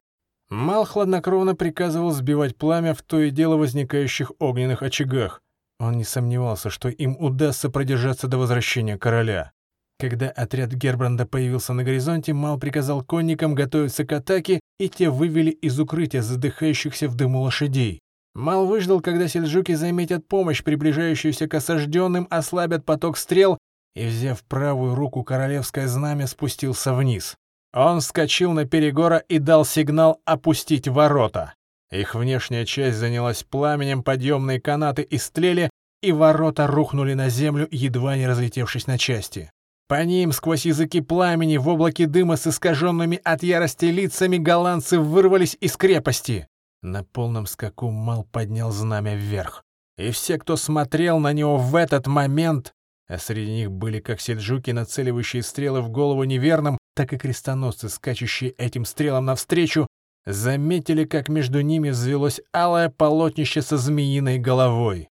[0.51, 5.41] Мал хладнокровно приказывал сбивать пламя в то и дело возникающих огненных очагах.
[5.79, 9.53] Он не сомневался, что им удастся продержаться до возвращения короля.
[10.01, 15.51] Когда отряд Гербранда появился на горизонте, Мал приказал конникам готовиться к атаке, и те вывели
[15.51, 18.01] из укрытия задыхающихся в дыму лошадей.
[18.35, 23.59] Мал выждал, когда сельджуки заметят помощь, приближающуюся к осажденным, ослабят поток стрел,
[23.95, 27.37] и, взяв правую руку королевское знамя, спустился вниз.
[27.75, 31.53] Он вскочил на перегора и дал сигнал опустить ворота.
[31.93, 35.69] Их внешняя часть занялась пламенем, подъемные канаты истлели,
[36.03, 39.51] и ворота рухнули на землю, едва не разлетевшись на части.
[39.91, 45.57] По ним, сквозь языки пламени, в облаке дыма с искаженными от ярости лицами, голландцы вырвались
[45.61, 46.47] из крепости.
[46.81, 49.65] На полном скаку Мал поднял знамя вверх.
[49.99, 52.73] И все, кто смотрел на него в этот момент,
[53.09, 58.53] а среди них были как сельджуки, нацеливающие стрелы в голову неверным, так и крестоносцы, скачущие
[58.53, 59.89] этим стрелам навстречу,
[60.25, 65.09] заметили, как между ними взвелось алое полотнище со змеиной головой.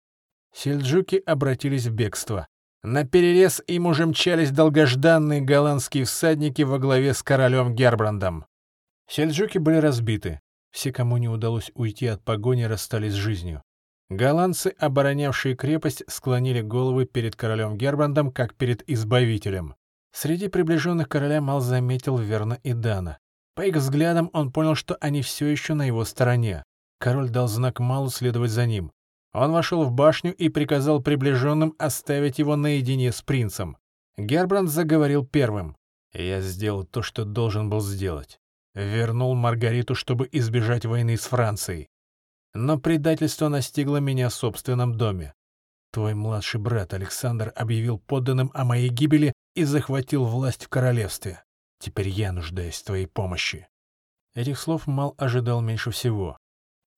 [0.52, 2.48] Сельджуки обратились в бегство.
[2.84, 8.46] На перерез им уже мчались долгожданные голландские всадники во главе с королем Гербрандом.
[9.08, 10.42] Сельджуки были разбиты.
[10.72, 13.64] Все, кому не удалось уйти от погони, расстались с жизнью.
[14.10, 19.76] Голландцы, оборонявшие крепость, склонили головы перед королем Гербрандом, как перед избавителем.
[20.12, 23.18] Среди приближенных короля Мал заметил Верна и Дана.
[23.56, 26.64] По их взглядам он понял, что они все еще на его стороне.
[27.00, 28.92] Король дал знак Малу следовать за ним.
[29.34, 33.78] Он вошел в башню и приказал приближенным оставить его наедине с принцем.
[34.16, 35.76] Гербранд заговорил первым.
[36.14, 38.40] «Я сделал то, что должен был сделать.
[38.76, 41.90] Вернул Маргариту, чтобы избежать войны с Францией.
[42.54, 45.34] Но предательство настигло меня в собственном доме.
[45.92, 51.44] Твой младший брат Александр объявил подданным о моей гибели и захватил власть в королевстве.
[51.80, 53.68] Теперь я нуждаюсь в твоей помощи».
[54.36, 56.38] Этих слов Мал ожидал меньше всего.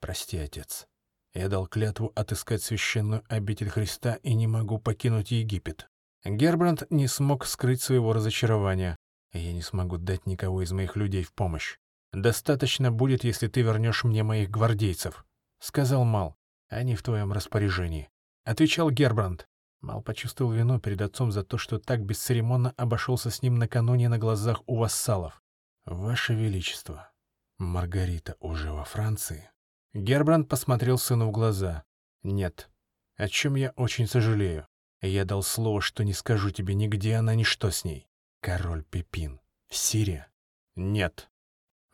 [0.02, 0.88] «Прости, отец.
[1.36, 5.90] Я дал клятву отыскать священную обитель Христа и не могу покинуть Египет.
[6.24, 8.96] Гербранд не смог скрыть своего разочарования.
[9.34, 11.76] Я не смогу дать никого из моих людей в помощь.
[12.14, 15.26] Достаточно будет, если ты вернешь мне моих гвардейцев,—
[15.60, 16.38] сказал Мал.
[16.70, 18.10] Они в твоем распоряжении.
[18.46, 19.46] Отвечал Гербранд.
[19.82, 24.18] Мал почувствовал вину перед отцом за то, что так бесцеремонно обошелся с ним накануне на
[24.18, 25.44] глазах у вассалов.
[25.86, 27.12] «Ваше Величество,
[27.60, 29.52] Маргарита уже во Франции?»
[29.96, 31.86] Гербранд посмотрел сыну в глаза.
[32.22, 32.70] «Нет.
[33.16, 34.68] О чем я очень сожалею.
[35.02, 38.06] Я дал слово, что не скажу тебе нигде она, ни что с ней.
[38.42, 39.40] Король Пепин.
[39.70, 40.28] Сирия?»
[40.76, 41.30] «Нет».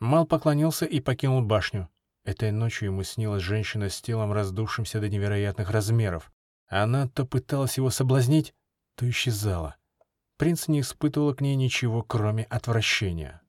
[0.00, 1.90] Мал поклонился и покинул башню.
[2.24, 6.32] Этой ночью ему снилась женщина с телом, раздувшимся до невероятных размеров.
[6.66, 8.52] Она то пыталась его соблазнить,
[8.96, 9.76] то исчезала.
[10.38, 13.42] Принц не испытывал к ней ничего, кроме отвращения.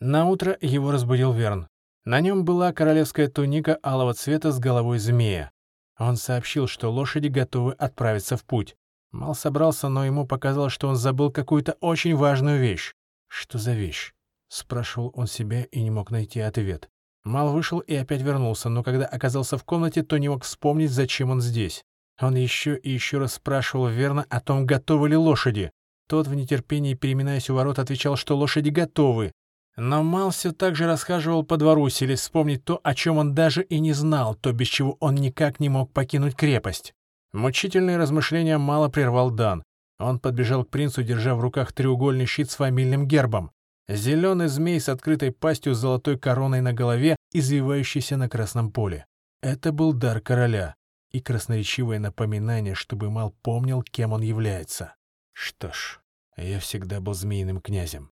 [0.00, 1.68] Наутро его разбудил Верн.
[2.04, 5.52] На нем была королевская туника алого цвета с головой змея.
[5.98, 8.74] Он сообщил, что лошади готовы отправиться в путь.
[9.12, 12.94] Мал собрался, но ему показалось, что он забыл какую-то очень важную вещь.
[13.28, 14.14] «Что за вещь?»—
[14.48, 16.88] спрашивал он себя и не мог найти ответ.
[17.22, 21.30] Мал вышел и опять вернулся, но когда оказался в комнате, то не мог вспомнить, зачем
[21.30, 21.84] он здесь.
[22.20, 25.70] Он еще и еще раз спрашивал Верна о том, готовы ли лошади.
[26.08, 29.32] Тот в нетерпении, переминаясь у ворот, отвечал, что лошади готовы.
[29.76, 33.62] Но Мал все так же расхаживал по двору, селись вспомнить то, о чем он даже
[33.62, 36.94] и не знал, то, без чего он никак не мог покинуть крепость.
[37.32, 39.62] Мучительные размышления мало прервал Дан.
[39.98, 43.50] Он подбежал к принцу, держа в руках треугольный щит с фамильным гербом.
[43.88, 49.06] Зеленый змей с открытой пастью с золотой короной на голове, извивающийся на красном поле.
[49.42, 50.76] Это был дар короля
[51.10, 54.94] и красноречивое напоминание, чтобы Мал помнил, кем он является.
[55.32, 56.00] Что ж,
[56.36, 58.11] я всегда был змеиным князем.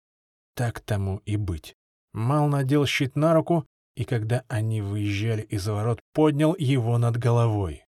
[0.61, 1.75] Так тому и быть.
[2.13, 3.65] Мал надел щит на руку,
[3.97, 7.87] и когда они выезжали из ворот, поднял его над головой.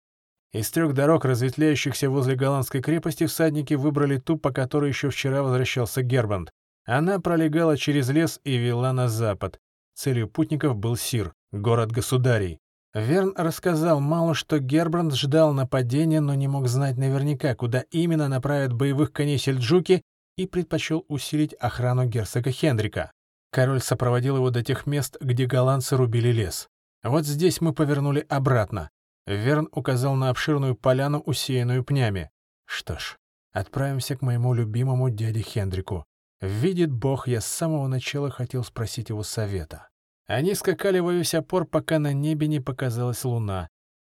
[0.51, 6.01] Из трех дорог, разветвляющихся возле голландской крепости, всадники выбрали ту, по которой еще вчера возвращался
[6.01, 6.49] Гербанд.
[6.85, 9.59] Она пролегала через лес и вела на запад.
[9.93, 12.57] Целью путников был Сир, город государей.
[12.95, 18.73] Верн рассказал мало, что Гербранд ждал нападения, но не мог знать наверняка, куда именно направят
[18.73, 20.01] боевых коней сельджуки,
[20.37, 23.11] и предпочел усилить охрану герцога Хендрика.
[23.51, 26.67] Король сопроводил его до тех мест, где голландцы рубили лес.
[27.03, 28.89] Вот здесь мы повернули обратно.
[29.25, 32.29] Верн указал на обширную поляну, усеянную пнями.
[32.65, 33.17] Что ж,
[33.51, 36.05] отправимся к моему любимому дяде Хендрику.
[36.41, 39.87] Видит Бог, я с самого начала хотел спросить его совета.
[40.27, 43.69] Они скакали во весь опор, пока на небе не показалась луна.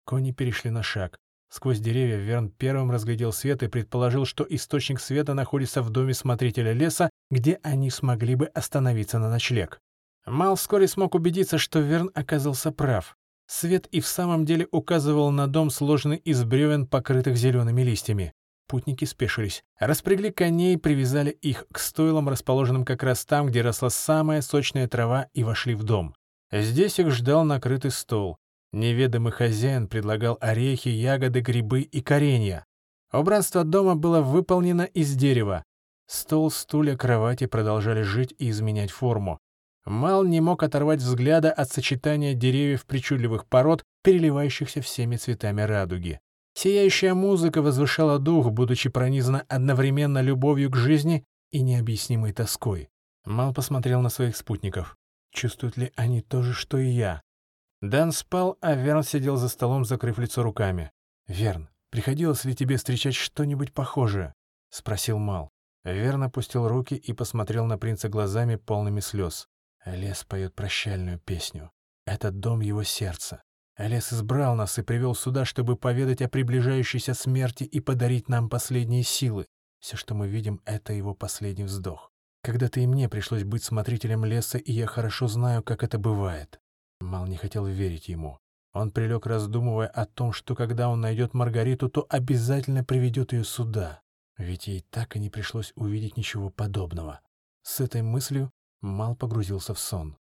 [0.05, 1.17] Кони перешли на шаг.
[1.54, 6.72] Сквозь деревья Верн первым разглядел свет и предположил, что источник света находится в доме смотрителя
[6.72, 9.82] леса, где они смогли бы остановиться на ночлег.
[10.26, 13.18] Мал вскоре смог убедиться, что Верн оказался прав.
[13.47, 18.32] Свет и в самом деле указывал на дом, сложенный из бревен, покрытых зелеными листьями.
[18.70, 19.62] Путники спешились.
[19.78, 25.28] Распрягли коней, привязали их к стойлам, расположенным как раз там, где росла самая сочная трава,
[25.34, 26.16] и вошли в дом.
[26.49, 28.38] Здесь их ждал накрытый стол.
[28.74, 32.65] Неведомый хозяин предлагал орехи, ягоды, грибы и коренья.
[33.11, 35.63] Убранство дома было выполнено из дерева.
[36.07, 39.39] Стол, стулья, кровати продолжали жить и изменять форму.
[39.86, 46.19] Мал не мог оторвать взгляда от сочетания деревьев причудливых пород, переливающихся всеми цветами радуги.
[46.53, 52.89] Сияющая музыка возвышала дух, будучи пронизана одновременно любовью к жизни и необъяснимой тоской.
[53.26, 54.97] Мал посмотрел на своих спутников.
[55.34, 57.22] Чувствуют ли они то же, что и я?
[57.82, 60.92] Дан спал, а Верн сидел за столом, закрыв лицо руками.
[61.28, 64.36] «Верн, приходилось ли тебе встречать что-нибудь похожее?»—
[64.70, 65.50] спросил Мал.
[65.84, 69.48] Верн опустил руки и посмотрел на принца глазами, полными слез.
[69.86, 71.72] Лес поет прощальную песню.
[72.06, 73.42] Этот дом его сердца.
[73.78, 79.02] Лес избрал нас и привел сюда, чтобы поведать о приближающейся смерти и подарить нам последние
[79.02, 79.48] силы.
[79.80, 82.12] Все, что мы видим,— это его последний вздох.
[82.44, 86.60] Когда-то и мне пришлось быть смотрителем леса, и я хорошо знаю, как это бывает.
[87.02, 88.39] Мал не хотел верить ему.
[88.74, 94.02] Он прилег, раздумывая о том, что когда он найдет Маргариту, то обязательно приведет ее сюда.
[94.38, 97.20] Ведь ей так и не пришлось увидеть ничего подобного.
[97.64, 100.18] С этой мыслью Мал погрузился в сон.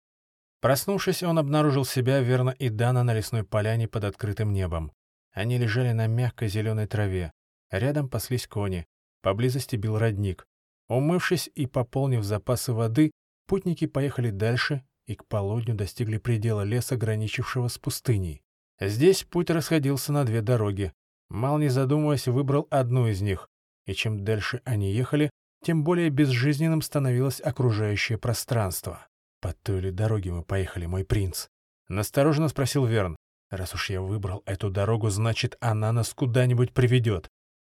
[0.61, 4.91] Проснувшись, он обнаружил себя, верно, и Дана на лесной поляне под открытым небом.
[5.31, 7.33] Они лежали на мягкой зеленой траве.
[7.71, 8.85] Рядом паслись кони.
[9.21, 10.45] Поблизости бил родник.
[10.87, 13.11] Умывшись и пополнив запасы воды,
[13.47, 18.41] путники поехали дальше и к полудню достигли предела леса, граничившего с пустыней.
[18.79, 20.93] Здесь путь расходился на две дороги.
[21.29, 23.49] Мал, не задумываясь, выбрал одну из них,
[23.85, 25.29] и чем дальше они ехали,
[25.63, 29.07] тем более безжизненным становилось окружающее пространство.
[29.41, 31.47] «По той ли дороге мы поехали, мой принц?»—
[31.87, 33.15] настороженно спросил Верн.
[33.49, 37.29] «Раз уж я выбрал эту дорогу, значит, она нас куда-нибудь приведет».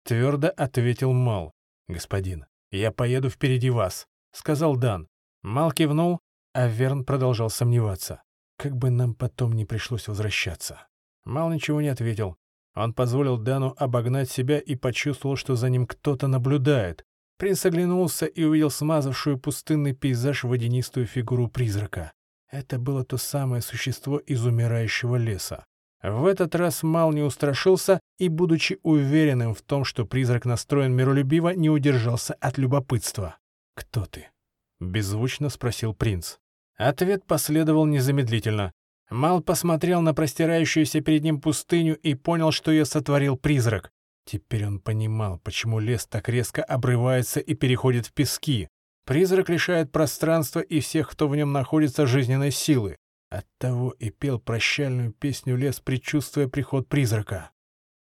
[0.05, 1.53] Твердо ответил Мал.
[1.89, 5.09] «Господин, я поеду впереди вас»,— сказал Дан.
[5.43, 6.21] Мал кивнул,
[6.53, 8.23] а Верн продолжал сомневаться.
[8.57, 10.87] Как бы нам потом не пришлось возвращаться.
[11.25, 12.37] Мал ничего не ответил.
[12.75, 17.05] Он позволил Дану обогнать себя и почувствовал, что за ним кто-то наблюдает.
[17.37, 22.13] Принц оглянулся и увидел смазавшую пустынный пейзаж водянистую фигуру призрака.
[22.51, 25.65] Это было то самое существо из умирающего леса.
[26.03, 31.51] В этот раз Мал не устрашился и, будучи уверенным в том, что призрак настроен миролюбиво,
[31.51, 33.37] не удержался от любопытства.
[33.75, 34.29] «Кто ты?»—
[34.81, 36.39] беззвучно спросил принц.
[36.77, 38.73] Ответ последовал незамедлительно.
[39.11, 43.91] Мал посмотрел на простирающуюся перед ним пустыню и понял, что ее сотворил призрак.
[44.25, 48.69] Теперь он понимал, почему лес так резко обрывается и переходит в пески.
[49.05, 52.97] Призрак лишает пространства и всех, кто в нем находится, жизненной силы.
[53.29, 57.51] Оттого и пел прощальную песню лес, предчувствуя приход призрака.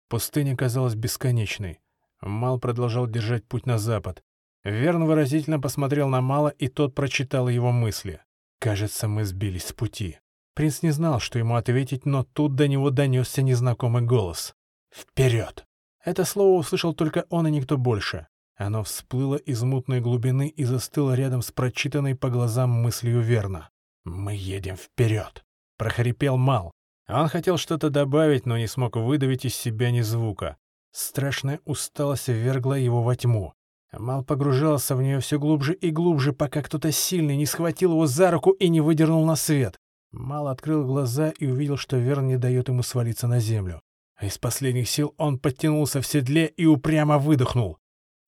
[0.08, 1.80] Пустыня казалась бесконечной.
[2.20, 4.22] Мал продолжал держать путь на запад.
[4.70, 8.20] Верн выразительно посмотрел на Мала, и тот прочитал его мысли.
[8.58, 10.18] «Кажется, мы сбились с пути».
[10.54, 14.56] Принц не знал, что ему ответить, но тут до него донесся незнакомый голос.
[14.92, 15.64] «Вперед!»
[16.04, 18.26] Это слово услышал только он и никто больше.
[18.56, 23.70] Оно всплыло из мутной глубины и застыло рядом с прочитанной по глазам мыслью верно.
[24.04, 25.44] «Мы едем вперед!»—
[25.78, 26.72] прохрипел Мал.
[27.06, 30.56] Он хотел что-то добавить, но не смог выдавить из себя ни звука.
[30.90, 33.52] Страшная усталость ввергла его во тьму.
[33.98, 38.30] Мал погружался в нее все глубже и глубже, пока кто-то сильный не схватил его за
[38.30, 39.76] руку и не выдернул на свет.
[40.12, 43.80] Мал открыл глаза и увидел, что Верн не дает ему свалиться на землю.
[44.16, 47.78] А из последних сил он подтянулся в седле и упрямо выдохнул.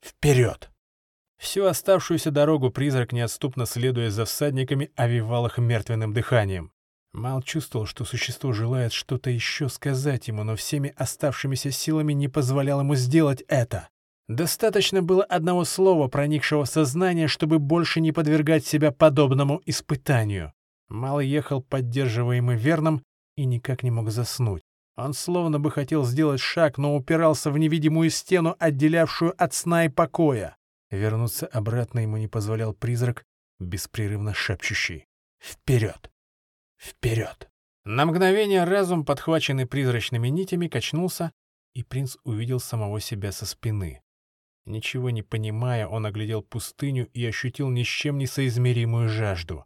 [0.04, 0.70] «Вперед!»
[1.38, 6.72] Всю оставшуюся дорогу призрак, неотступно следуя за всадниками, овивал их мертвенным дыханием.
[7.12, 12.80] Мал чувствовал, что существо желает что-то еще сказать ему, но всеми оставшимися силами не позволял
[12.80, 13.88] ему сделать это.
[14.28, 20.52] Достаточно было одного слова, проникшего в сознание, чтобы больше не подвергать себя подобному испытанию.
[20.88, 23.02] Мал ехал, поддерживаемый верным,
[23.36, 24.62] и никак не мог заснуть.
[24.96, 29.88] Он словно бы хотел сделать шаг, но упирался в невидимую стену, отделявшую от сна и
[29.88, 30.56] покоя.
[30.90, 33.24] Вернуться обратно ему не позволял призрак,
[33.60, 35.06] беспрерывно шепчущий.
[35.38, 36.10] «Вперед!
[36.76, 37.48] Вперед!»
[37.84, 41.32] На мгновение разум, подхваченный призрачными нитями, качнулся,
[41.74, 44.02] и принц увидел самого себя со спины.
[44.68, 49.64] Ничего не понимая, он оглядел пустыню и ощутил ни с чем не соизмеримую жажду.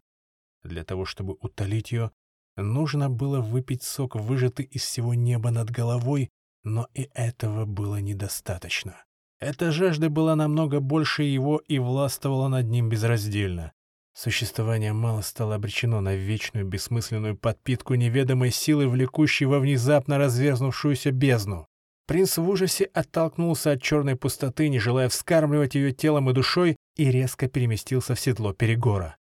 [0.62, 2.12] Для того, чтобы утолить ее,
[2.56, 6.30] нужно было выпить сок, выжатый из всего неба над головой,
[6.62, 9.04] но и этого было недостаточно.
[9.40, 13.72] Эта жажда была намного больше его и властвовала над ним безраздельно.
[14.14, 21.66] Существование мало стало обречено на вечную бессмысленную подпитку неведомой силы, влекущей во внезапно разверзнувшуюся бездну.
[22.06, 27.10] Принц в ужасе оттолкнулся от черной пустоты, не желая вскармливать ее телом и душой, и
[27.10, 29.16] резко переместился в седло Перегора.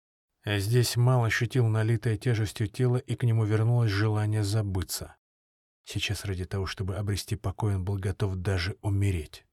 [0.45, 5.16] Здесь Мал ощутил налитое тяжестью тело, и к нему вернулось желание забыться.
[5.85, 9.45] Сейчас ради того, чтобы обрести покой, он был готов даже умереть.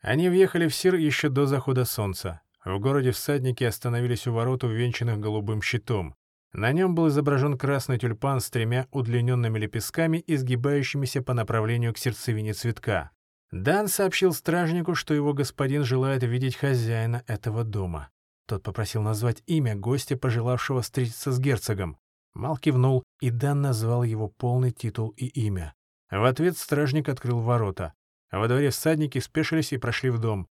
[0.00, 2.42] Они въехали в Сир еще до захода солнца.
[2.64, 6.14] В городе всадники остановились у ворот, увенчанных голубым щитом.
[6.54, 12.52] На нем был изображен красный тюльпан с тремя удлиненными лепестками, изгибающимися по направлению к сердцевине
[12.52, 13.10] цветка.
[13.50, 18.08] Дан сообщил стражнику, что его господин желает видеть хозяина этого дома.
[18.46, 21.98] Тот попросил назвать имя гостя, пожелавшего встретиться с герцогом.
[22.34, 25.74] Мал кивнул, и Дан назвал его полный титул и имя.
[26.08, 27.94] В ответ стражник открыл ворота.
[28.30, 30.46] Во дворе всадники спешились и прошли в дом.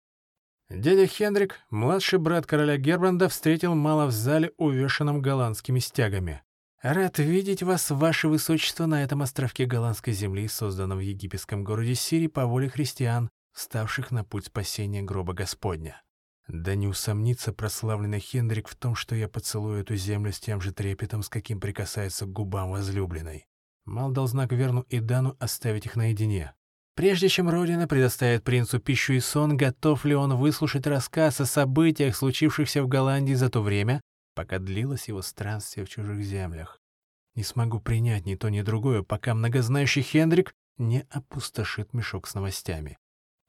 [0.70, 6.42] Дядя Хендрик, младший брат короля Гербранда, встретил мало в зале, увешанном голландскими стягами.
[6.82, 12.26] «Рад видеть вас, ваше высочество, на этом островке голландской земли, созданном в египетском городе Сирии
[12.28, 16.02] по воле христиан, вставших на путь спасения гроба Господня.
[16.48, 20.72] Да не усомнится прославленный Хендрик в том, что я поцелую эту землю с тем же
[20.72, 23.46] трепетом, с каким прикасается к губам возлюбленной.
[23.84, 26.54] Мал дал знак Верну и Дану оставить их наедине.
[26.96, 32.14] Прежде чем Родина предоставит принцу пищу и сон, готов ли он выслушать рассказ о событиях,
[32.14, 34.00] случившихся в Голландии за то время,
[34.34, 36.78] пока длилось его странствие в чужих землях?
[37.34, 42.96] Не смогу принять ни то, ни другое, пока многознающий Хендрик не опустошит мешок с новостями.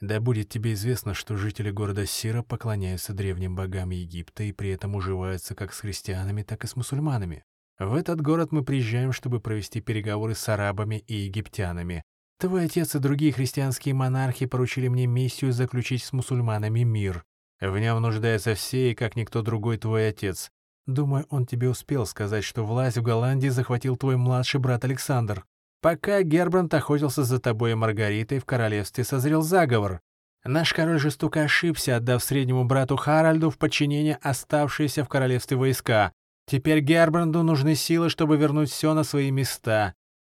[0.01, 4.95] Да будет тебе известно, что жители города Сира поклоняются древним богам Египта и при этом
[4.95, 7.43] уживаются как с христианами, так и с мусульманами.
[7.77, 12.03] В этот город мы приезжаем, чтобы провести переговоры с арабами и египтянами,
[12.37, 17.23] Твой отец и другие христианские монархи поручили мне миссию заключить с мусульманами мир.
[17.61, 20.51] В нем нуждаются все, и как никто другой твой отец.
[20.85, 25.45] Думаю, он тебе успел сказать, что власть в Голландии захватил твой младший брат Александр.
[25.81, 30.01] Пока Гербранд охотился за тобой и Маргаритой, в королевстве созрел заговор.
[30.43, 36.11] Наш король жестоко ошибся, отдав среднему брату Харальду в подчинение оставшиеся в королевстве войска.
[36.47, 39.95] Теперь Гербранду нужны силы, чтобы вернуть все на свои места.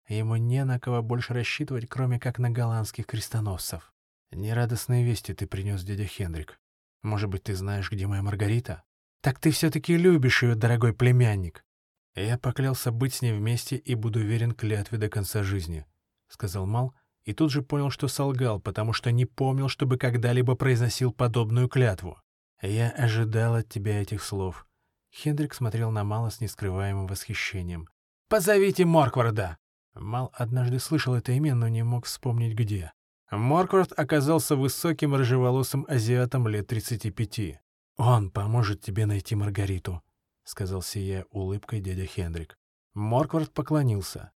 [0.07, 3.93] Ему не на кого больше рассчитывать, кроме как на голландских крестоносцев.
[4.31, 6.59] Нерадостные вести ты принес, дядя Хендрик.
[7.03, 8.83] Может быть, ты знаешь, где моя Маргарита?
[9.21, 11.65] Так ты все-таки любишь ее, дорогой племянник.
[12.15, 15.85] Я поклялся быть с ней вместе и буду верен клятве до конца жизни,—
[16.27, 16.95] сказал Мал,
[17.25, 22.19] и тут же понял, что солгал, потому что не помнил, чтобы когда-либо произносил подобную клятву.
[22.61, 24.65] Я ожидал от тебя этих слов.
[25.13, 27.87] Хендрик смотрел на Мала с нескрываемым восхищением.
[28.29, 29.57] «Позовите Моркварда!»
[29.99, 32.91] Мал однажды слышал это имя, но не мог вспомнить где.
[33.29, 37.59] Морквард оказался высоким рыжеволосым азиатом лет 35.
[37.97, 40.01] «Он поможет тебе найти Маргариту»,—
[40.43, 42.57] сказал сия улыбкой дядя Хендрик.
[42.93, 44.31] Морквард поклонился.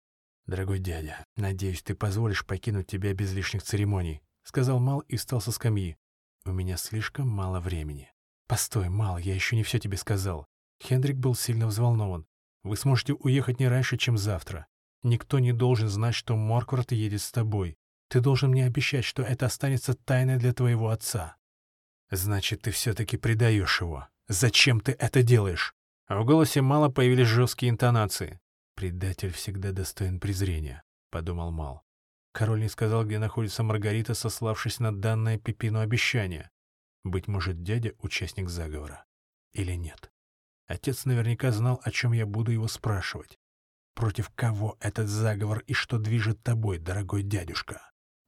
[0.47, 5.51] «Дорогой дядя, надеюсь, ты позволишь покинуть тебя без лишних церемоний»,— сказал Мал и встал со
[5.51, 5.97] скамьи.
[6.45, 8.11] «У меня слишком мало времени».
[8.47, 10.47] «Постой, Мал, я еще не все тебе сказал».
[10.81, 12.25] Хендрик был сильно взволнован.
[12.63, 14.65] «Вы сможете уехать не раньше, чем завтра.
[15.03, 17.77] Никто не должен знать, что Морквард едет с тобой.
[18.09, 21.35] Ты должен мне обещать, что это останется тайной для твоего отца».
[22.11, 24.07] «Значит, ты все-таки предаешь его.
[24.27, 25.73] Зачем ты это делаешь?»
[26.07, 28.39] В голосе Мала появились жесткие интонации.
[28.75, 31.83] «Предатель всегда достоин презрения»,— подумал Мал.
[32.31, 36.49] Король не сказал, где находится Маргарита, сославшись на данное Пипину обещание.
[37.03, 39.05] Быть может, дядя— участник заговора.
[39.53, 40.11] Или нет?
[40.67, 43.38] Отец наверняка знал, о чем я буду его спрашивать.
[43.99, 47.81] Против кого этот заговор и что движет тобой, дорогой дядюшка?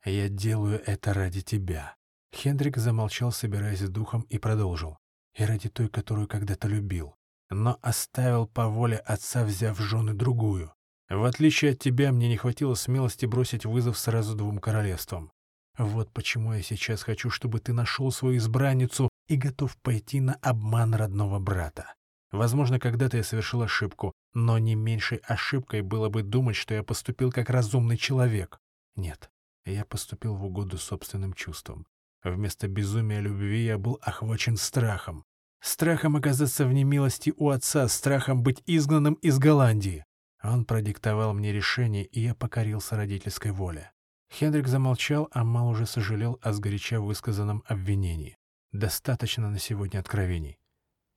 [0.04, 1.96] Я делаю это ради тебя.
[2.36, 4.98] Хендрик замолчал, собираясь с духом, и продолжил.
[5.34, 7.16] И ради той, которую когда-то любил.
[7.50, 10.74] Но оставил по воле отца, взяв в жены другую.
[11.10, 15.32] В отличие от тебя, мне не хватило смелости бросить вызов сразу двум королевствам.
[15.78, 20.96] Вот почему я сейчас хочу, чтобы ты нашел свою избранницу и готов пойти на обман
[20.96, 21.94] родного брата.
[22.32, 27.32] Возможно, когда-то я совершил ошибку, но не меньшей ошибкой было бы думать, что я поступил
[27.32, 28.60] как разумный человек.
[28.96, 29.30] Нет,
[29.66, 31.86] я поступил в угоду собственным чувствам.
[32.24, 35.26] Вместо безумия любви я был охвачен страхом.
[35.60, 40.06] Страхом оказаться в немилости у отца, страхом быть изгнанным из Голландии.
[40.42, 43.92] Он продиктовал мне решение, и я покорился родительской воле.
[44.32, 48.38] Хендрик замолчал, а Мал уже сожалел о сгоряча высказанном обвинении.
[48.72, 50.58] Достаточно на сегодня откровений.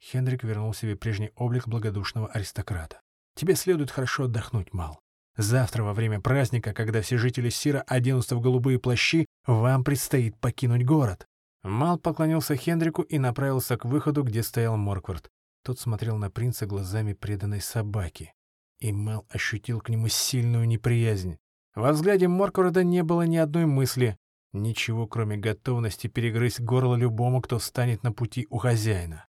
[0.00, 3.00] Хендрик вернул себе прежний облик благодушного аристократа.
[3.34, 5.00] «Тебе следует хорошо отдохнуть, Мал.
[5.36, 10.84] Завтра, во время праздника, когда все жители Сира оденутся в голубые плащи, вам предстоит покинуть
[10.84, 11.26] город».
[11.62, 15.30] Мал поклонился Хендрику и направился к выходу, где стоял Морквард.
[15.64, 18.34] Тот смотрел на принца глазами преданной собаки.
[18.80, 21.38] И Мал ощутил к нему сильную неприязнь.
[21.74, 24.16] Во взгляде Моркварда не было ни одной мысли,
[24.52, 29.26] ничего, кроме готовности перегрызть горло любому, кто встанет на пути у хозяина.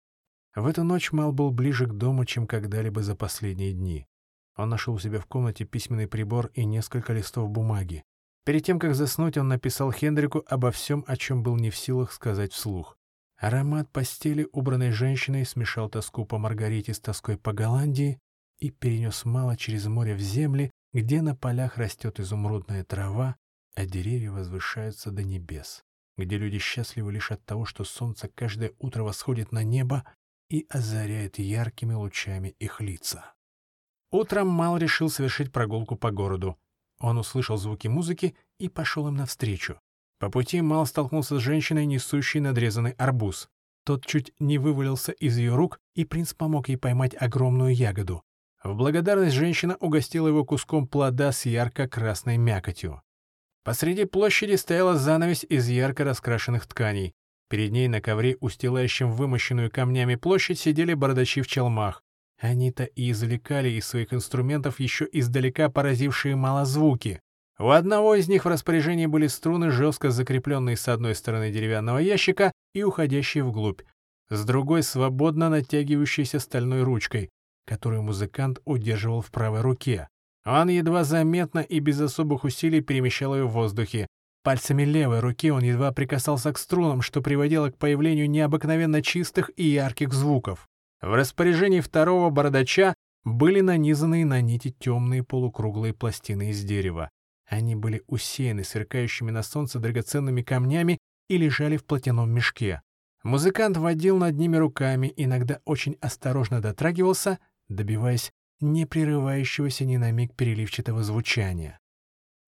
[0.56, 4.06] В эту ночь Мал был ближе к дому, чем когда-либо за последние дни.
[4.58, 8.04] Он нашел у себя в комнате письменный прибор и несколько листов бумаги.
[8.44, 12.12] Перед тем, как заснуть, он написал Хендрику обо всем, о чем был не в силах
[12.12, 12.98] сказать вслух.
[13.38, 18.20] Аромат постели, убранной женщиной, смешал тоску по Маргарите с тоской по Голландии
[18.60, 23.38] и перенес мало через море в земли, где на полях растет изумрудная трава,
[23.76, 25.84] а деревья возвышаются до небес,
[26.18, 30.04] где люди счастливы лишь от того, что солнце каждое утро восходит на небо
[30.52, 33.34] и озаряет яркими лучами их лица.
[34.12, 36.58] Утром Мал решил совершить прогулку по городу.
[37.00, 39.80] Он услышал звуки музыки и пошел им навстречу.
[40.20, 43.48] По пути Мал столкнулся с женщиной, несущей надрезанный арбуз.
[43.86, 48.22] Тот чуть не вывалился из ее рук, и принц помог ей поймать огромную ягоду.
[48.62, 53.02] В благодарность женщина угостила его куском плода с ярко-красной мякотью.
[53.64, 57.14] Посреди площади стояла занавесь из ярко раскрашенных тканей.
[57.52, 62.02] Перед ней на ковре, устилающем вымощенную камнями площадь, сидели бородачи в челмах.
[62.40, 67.20] Они-то и извлекали из своих инструментов еще издалека поразившие мало звуки.
[67.60, 72.54] У одного из них в распоряжении были струны, жестко закрепленные с одной стороны деревянного ящика
[72.74, 73.82] и уходящие вглубь,
[74.30, 77.32] с другой— свободно натягивающейся стальной ручкой,
[77.68, 80.08] которую музыкант удерживал в правой руке.
[80.46, 84.08] Он едва заметно и без особых усилий перемещал ее в воздухе.
[84.44, 89.64] Пальцами левой руки он едва прикасался к струнам, что приводило к появлению необыкновенно чистых и
[89.64, 90.68] ярких звуков.
[91.00, 97.10] В распоряжении второго бородача были нанизаны на нити темные полукруглые пластины из дерева.
[97.48, 102.82] Они были усеяны сверкающими на солнце драгоценными камнями и лежали в платяном мешке.
[103.24, 107.38] Музыкант водил над ними руками, иногда очень осторожно дотрагивался,
[107.68, 108.32] добиваясь
[108.62, 111.81] непрерывающегося ни на миг переливчатого звучания.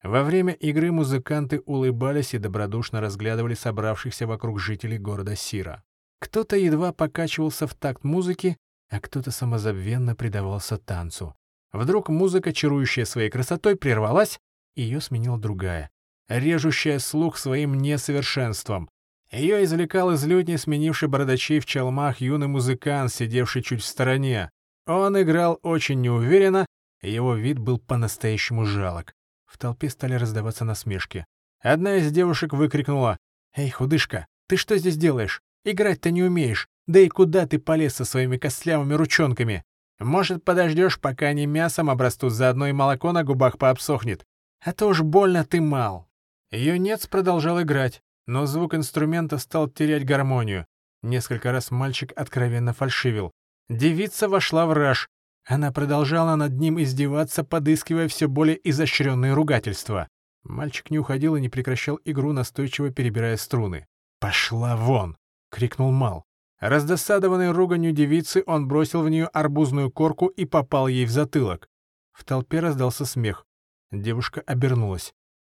[0.04, 5.82] Во время игры музыканты улыбались и добродушно разглядывали собравшихся вокруг жителей города Сира.
[6.20, 8.58] Кто-то едва покачивался в такт музыки,
[8.90, 11.36] а кто-то самозабвенно предавался танцу.
[11.72, 14.40] Вдруг музыка, чарующая своей красотой, прервалась,
[14.76, 15.90] и ее сменила другая,
[16.28, 18.90] режущая слух своим несовершенством.
[19.32, 24.52] Ее извлекал из лютни сменивший бородачей в чалмах юный музыкант, сидевший чуть в стороне.
[24.86, 26.66] Он играл очень неуверенно,
[27.02, 29.14] его вид был по-настоящему жалок.
[29.54, 31.28] В толпе стали раздаваться насмешки.
[31.62, 33.20] Одна из девушек выкрикнула
[33.56, 35.44] «Эй, худышка, ты что здесь делаешь?
[35.64, 36.68] Играть-то не умеешь.
[36.88, 39.64] Да и куда ты полез со своими костлявыми ручонками?
[40.00, 44.26] Может, подождешь, пока они мясом обрастут, заодно и молоко на губах пообсохнет?
[44.60, 46.10] А то уж больно ты мал».
[46.50, 50.66] Юнец продолжал играть, но звук инструмента стал терять гармонию.
[51.04, 53.32] Несколько раз мальчик откровенно фальшивил.
[53.70, 55.08] Девица вошла в раж.
[55.46, 60.08] Она продолжала над ним издеваться, подыскивая все более изощренные ругательства.
[60.44, 63.88] Мальчик не уходил и не прекращал игру, настойчиво перебирая струны.
[64.20, 65.18] «Пошла вон!»—
[65.52, 66.24] крикнул Мал.
[66.60, 71.68] Раздосадованный руганью девицы, он бросил в нее арбузную корку и попал ей в затылок.
[72.14, 73.46] В толпе раздался смех.
[73.92, 75.14] Девушка обернулась.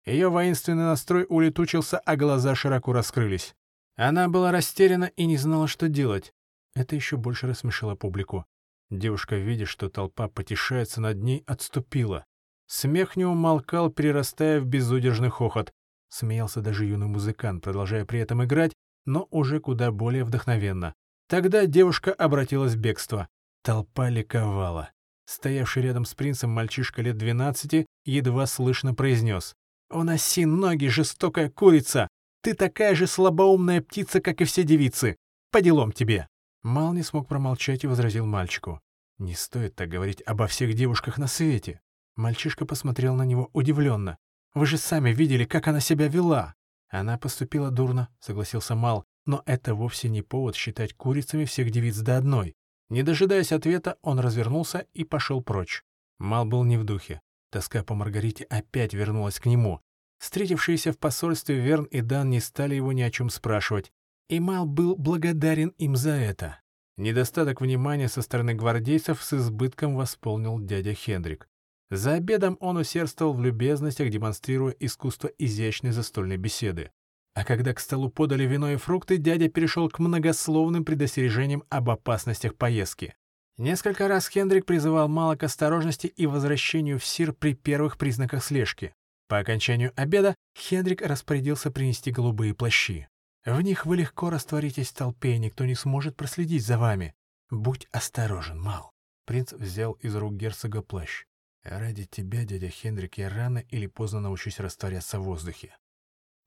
[0.06, 3.54] Ее воинственный настрой улетучился, а глаза широко раскрылись.
[3.96, 6.32] Она была растеряна и не знала, что делать.
[6.74, 8.46] Это еще больше рассмешило публику.
[8.94, 12.24] Девушка, видя, что толпа потешается над ней, отступила.
[12.68, 15.72] Смех не умолкал, перерастая в безудержный хохот.
[16.10, 18.72] Смеялся даже юный музыкант, продолжая при этом играть,
[19.04, 20.94] но уже куда более вдохновенно.
[21.28, 23.26] Тогда девушка обратилась в бегство.
[23.64, 24.90] Толпа ликовала.
[25.26, 29.54] Стоявший рядом с принцем мальчишка лет двенадцати едва слышно произнес.
[29.90, 32.06] «Уноси ноги, жестокая курица!
[32.42, 35.16] Ты такая же слабоумная птица, как и все девицы!
[35.50, 36.28] По делам тебе!»
[36.62, 38.80] Мал не смог промолчать и возразил мальчику.
[39.18, 41.80] «Не стоит так говорить обо всех девушках на свете!»
[42.16, 44.18] Мальчишка посмотрел на него удивленно.
[44.54, 46.54] «Вы же сами видели, как она себя вела!»
[46.88, 52.16] «Она поступила дурно»,— согласился Мал, «но это вовсе не повод считать курицами всех девиц до
[52.16, 52.54] одной».
[52.90, 55.82] Не дожидаясь ответа, он развернулся и пошел прочь.
[56.18, 57.20] Мал был не в духе.
[57.50, 59.80] Тоска по Маргарите опять вернулась к нему.
[60.18, 63.92] Встретившиеся в посольстве Верн и Дан не стали его ни о чем спрашивать.
[64.28, 66.60] И Мал был благодарен им за это.
[66.96, 71.48] Недостаток внимания со стороны гвардейцев с избытком восполнил дядя Хендрик.
[71.90, 76.90] За обедом он усердствовал в любезностях, демонстрируя искусство изящной застольной беседы.
[77.34, 82.54] А когда к столу подали вино и фрукты, дядя перешел к многословным предостережениям об опасностях
[82.54, 83.14] поездки.
[83.58, 88.94] Несколько раз Хендрик призывал Мала к осторожности и возвращению в Сир при первых признаках слежки.
[89.28, 93.08] По окончанию обеда Хендрик распорядился принести голубые плащи.
[93.44, 97.14] В них вы легко растворитесь в толпе, никто не сможет проследить за вами.
[97.50, 98.90] Будь осторожен, Мал.
[99.26, 101.24] Принц взял из рук герцога плащ.
[101.62, 105.76] Ради тебя, дядя Хендрик, я рано или поздно научусь растворяться в воздухе.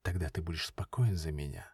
[0.04, 1.72] Тогда ты будешь спокоен за меня.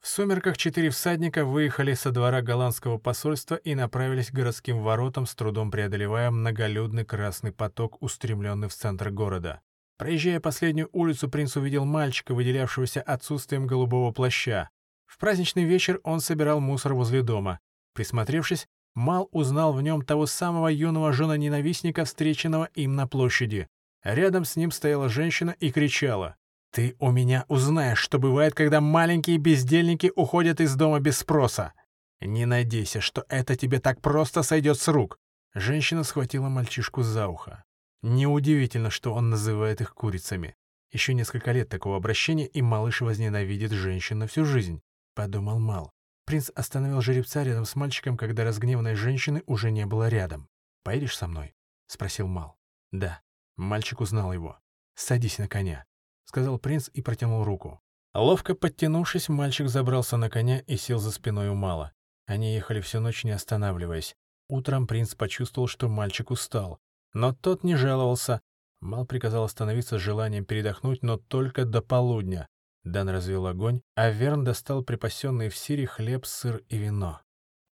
[0.00, 5.34] В сумерках четыре всадника выехали со двора голландского посольства и направились к городским воротам, с
[5.34, 9.62] трудом преодолевая многолюдный красный поток, устремленный в центр города.
[9.98, 14.70] Проезжая последнюю улицу, принц увидел мальчика, выделявшегося отсутствием голубого плаща.
[15.06, 17.60] В праздничный вечер он собирал мусор возле дома.
[17.94, 23.68] Присмотревшись, Мал узнал в нем того самого юного жена-ненавистника, встреченного им на площади.
[24.02, 26.36] Рядом с ним стояла женщина и кричала.
[26.72, 31.74] «Ты у меня узнаешь, что бывает, когда маленькие бездельники уходят из дома без спроса.
[32.22, 35.18] Не надейся, что это тебе так просто сойдет с рук».
[35.54, 37.65] Женщина схватила мальчишку за ухо.
[38.08, 40.54] Неудивительно, что он называет их курицами.
[40.92, 44.80] Еще несколько лет такого обращения, и малыш возненавидит женщин на всю жизнь,—
[45.16, 45.90] подумал Мал.
[46.24, 50.48] Принц остановил жеребца рядом с мальчиком, когда разгневанной женщины уже не было рядом.
[50.84, 51.56] «Поедешь со мной?»—
[51.88, 52.56] спросил Мал.
[52.92, 53.22] «Да».
[53.56, 54.56] Мальчик узнал его.
[54.94, 55.84] «Садись на коня»,—
[56.26, 57.80] сказал принц и протянул руку.
[58.14, 61.92] Ловко подтянувшись, мальчик забрался на коня и сел за спиной у Мала.
[62.26, 64.14] Они ехали всю ночь, не останавливаясь.
[64.48, 66.78] Утром принц почувствовал, что мальчик устал.
[67.12, 68.40] Но тот не жаловался.
[68.80, 72.46] Мал приказал остановиться с желанием передохнуть, но только до полудня.
[72.84, 77.20] Дан развел огонь, а Верн достал припасенный в Сире хлеб, сыр и вино.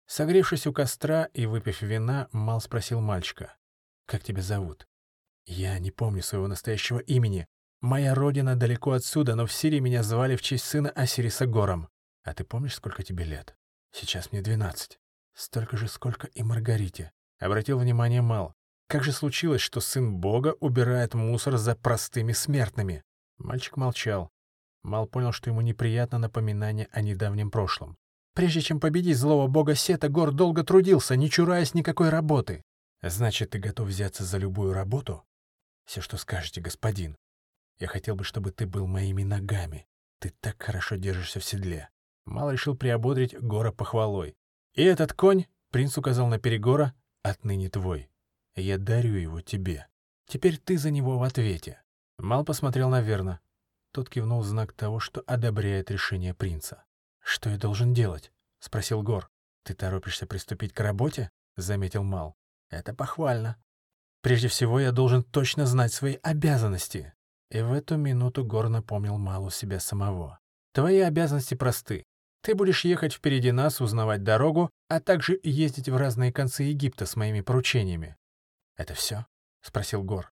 [0.06, 3.56] Согревшись у костра и выпив вина, Мал спросил мальчика.
[4.06, 4.88] «Как тебя зовут?»
[5.46, 7.48] «Я не помню своего настоящего имени.
[7.82, 11.88] Моя родина далеко отсюда, но в Сирии меня звали в честь сына Осириса Гором.
[12.24, 13.56] А ты помнишь, сколько тебе лет?
[13.92, 15.00] Сейчас мне двенадцать.
[15.34, 17.12] Столько же, сколько и Маргарите.
[17.40, 18.54] Обратил внимание Мал.
[18.90, 23.04] Как же случилось, что сын Бога убирает мусор за простыми смертными?
[23.38, 24.32] Мальчик молчал.
[24.82, 27.98] Мал понял, что ему неприятно напоминание о недавнем прошлом.
[28.34, 32.64] Прежде чем победить злого бога Сета, Гор долго трудился, не чураясь никакой работы.
[33.04, 35.24] Значит, ты готов взяться за любую работу?
[35.86, 37.16] Все, что скажете, господин.
[37.78, 39.86] Я хотел бы, чтобы ты был моими ногами.
[40.20, 41.90] Ты так хорошо держишься в седле.
[42.26, 44.36] Мал решил приободрить Гора похвалой.
[44.74, 48.10] И этот конь, принц указал на Перегора, отныне твой.
[48.60, 49.88] Я дарю его тебе.
[50.28, 51.82] Теперь ты за него в ответе».
[52.18, 53.40] Мал посмотрел на Верна.
[53.92, 56.84] Тот кивнул в знак того, что одобряет решение принца.
[57.20, 59.30] «Что я должен делать?»— спросил Гор.
[59.64, 62.36] «Ты торопишься приступить к работе?»— заметил Мал.
[62.70, 63.58] «Это похвально.
[64.22, 67.14] Прежде всего, я должен точно знать свои обязанности».
[67.50, 70.40] И в эту минуту Гор напомнил Малу себя самого.
[70.74, 72.04] «Твои обязанности просты.
[72.42, 77.16] Ты будешь ехать впереди нас, узнавать дорогу, а также ездить в разные концы Египта с
[77.16, 78.16] моими поручениями.
[78.80, 79.26] «Это все?»—
[79.62, 80.32] спросил Гор.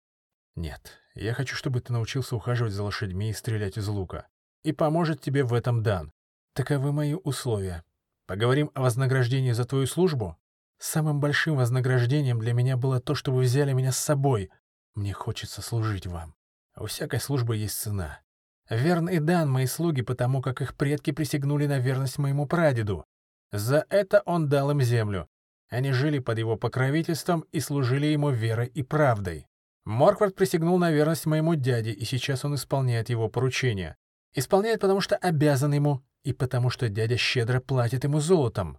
[0.56, 4.28] «Нет, я хочу, чтобы ты научился ухаживать за лошадьми и стрелять из лука.
[4.64, 6.12] И поможет тебе в этом Дан.
[6.54, 7.86] Таковы мои условия.
[8.28, 10.38] Поговорим о вознаграждении за твою службу?
[10.78, 14.52] Самым большим вознаграждением для меня было то, что вы взяли меня с собой.
[14.94, 16.36] Мне хочется служить вам.
[16.76, 18.20] У всякой службы есть цена.
[18.70, 23.06] Верн и Дан— мои слуги, потому как их предки присягнули на верность моему прадеду.
[23.54, 25.30] За это он дал им землю.
[25.74, 29.48] Они жили под его покровительством и служили ему верой и правдой.
[29.86, 33.98] Морквард присягнул на верность моему дяде, и сейчас он исполняет его поручения.
[34.36, 38.78] Исполняет, потому что обязан ему, и потому что дядя щедро платит ему золотом.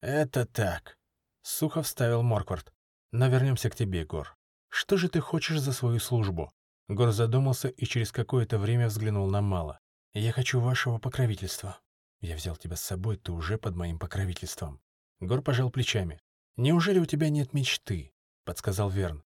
[0.00, 0.96] «Это так»,—
[1.42, 2.72] сухо вставил Морквард.
[3.12, 4.34] «Но вернемся к тебе, Гор.
[4.70, 6.50] Что же ты хочешь за свою службу?»
[6.88, 9.78] Гор задумался и через какое-то время взглянул на Мала.
[10.14, 11.80] «Я хочу вашего покровительства.
[12.22, 14.80] Я взял тебя с собой, ты уже под моим покровительством».
[15.20, 16.20] Гор пожал плечами.
[16.56, 18.12] «Неужели у тебя нет мечты?»—
[18.44, 19.24] подсказал Верн.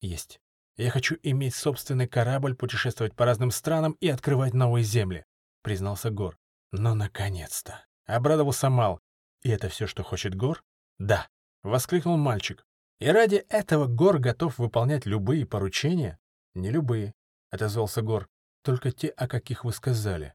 [0.00, 0.40] «Есть.
[0.76, 5.24] Я хочу иметь собственный корабль, путешествовать по разным странам и открывать новые земли»,—
[5.62, 6.38] признался Гор.
[6.72, 9.00] «Ну, наконец-то!»— обрадовался Мал.
[9.42, 10.64] «И это все, что хочет Гор?»
[10.98, 11.28] «Да»,—
[11.62, 12.64] воскликнул мальчик.
[13.00, 16.18] «И ради этого Гор готов выполнять любые поручения?»
[16.54, 17.12] «Не любые»,—
[17.50, 18.28] отозвался Гор.
[18.62, 20.34] «Только те, о каких вы сказали».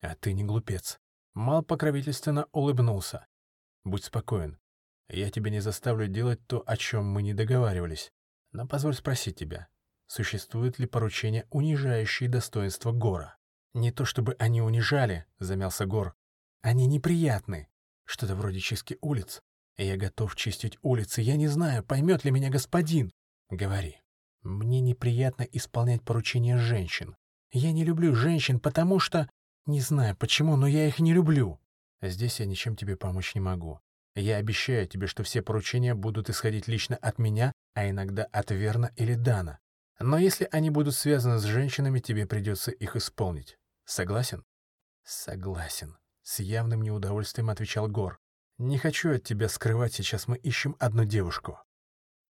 [0.00, 0.98] «А ты не глупец».
[1.34, 3.27] Мал покровительственно улыбнулся.
[3.88, 4.58] «Будь спокоен.
[5.08, 8.12] Я тебя не заставлю делать то, о чем мы не договаривались.
[8.52, 9.68] Но позволь спросить тебя,
[10.06, 13.38] существует ли поручение, унижающее достоинство Гора?»
[13.74, 16.14] Не то чтобы они унижали, замялся Гор.
[16.62, 17.68] Они неприятны.
[18.04, 19.40] Что-то вроде чистки улиц.
[19.76, 21.20] Я готов чистить улицы.
[21.20, 23.12] Я не знаю, поймет ли меня господин.
[23.50, 24.00] Говори.
[24.42, 27.16] Мне неприятно исполнять поручения женщин.
[27.52, 29.30] Я не люблю женщин, потому что...
[29.66, 31.60] Не знаю почему, но я их не люблю.
[32.00, 33.80] Здесь я ничем тебе помочь не могу.
[34.14, 38.90] Я обещаю тебе, что все поручения будут исходить лично от меня, а иногда от Верна
[38.96, 39.58] или Дана.
[40.00, 43.58] Но если они будут связаны с женщинами, тебе придется их исполнить.
[43.84, 44.44] Согласен?
[45.04, 45.96] Согласен.
[46.22, 48.18] С явным неудовольствием отвечал Гор.
[48.58, 51.60] Не хочу от тебя скрывать, сейчас мы ищем одну девушку.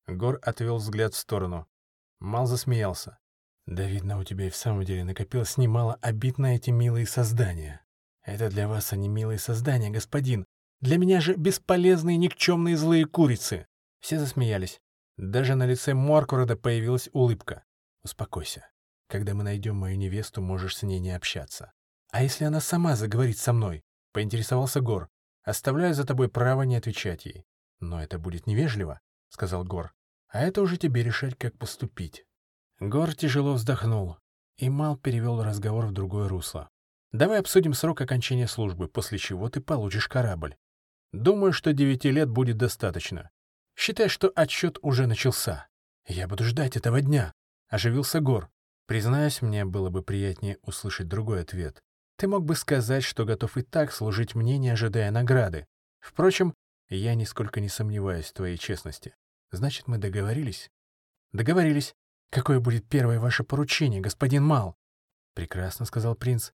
[0.08, 1.68] Гор отвел взгляд в сторону.
[2.20, 3.18] Мал засмеялся.
[3.66, 7.82] Да, видно, у тебя и в самом деле накопилось немало обид на эти милые создания.
[8.28, 10.46] Это для вас они милые создания, господин.
[10.82, 13.68] Для меня же бесполезные никчемные злые курицы.
[14.02, 14.82] Все засмеялись.
[15.16, 17.64] Даже на лице Моркворода появилась улыбка.
[18.04, 18.70] «Успокойся.
[19.08, 21.72] Когда мы найдем мою невесту, можешь с ней не общаться.
[22.12, 25.08] А если она сама заговорит со мной?»— поинтересовался Гор.
[25.44, 27.46] «Оставляю за тобой право не отвечать ей».
[27.80, 29.00] «Но это будет невежливо»,—
[29.30, 29.94] сказал Гор.
[30.28, 32.26] «А это уже тебе решать, как поступить».
[32.82, 34.18] Гор тяжело вздохнул,
[34.58, 36.70] и Мал перевел разговор в другое русло.
[37.18, 40.56] «Давай обсудим срок окончания службы, после чего ты получишь корабль.
[41.12, 43.32] Думаю, что девяти лет будет достаточно.
[43.76, 45.68] Считай, что отсчет уже начался.
[46.06, 47.34] Я буду ждать этого дня.
[47.70, 48.52] Оживился Гор.
[48.86, 51.82] Признаюсь, мне было бы приятнее услышать другой ответ.
[52.18, 55.66] Ты мог бы сказать, что готов и так служить мне, не ожидая награды.
[56.00, 56.54] Впрочем,
[56.88, 59.16] я нисколько не сомневаюсь в твоей честности.
[59.50, 60.70] Значит, мы договорились?
[61.32, 61.96] Договорились.
[62.30, 64.76] Какое будет первое ваше поручение, господин Мал?
[65.34, 66.52] Прекрасно, сказал принц.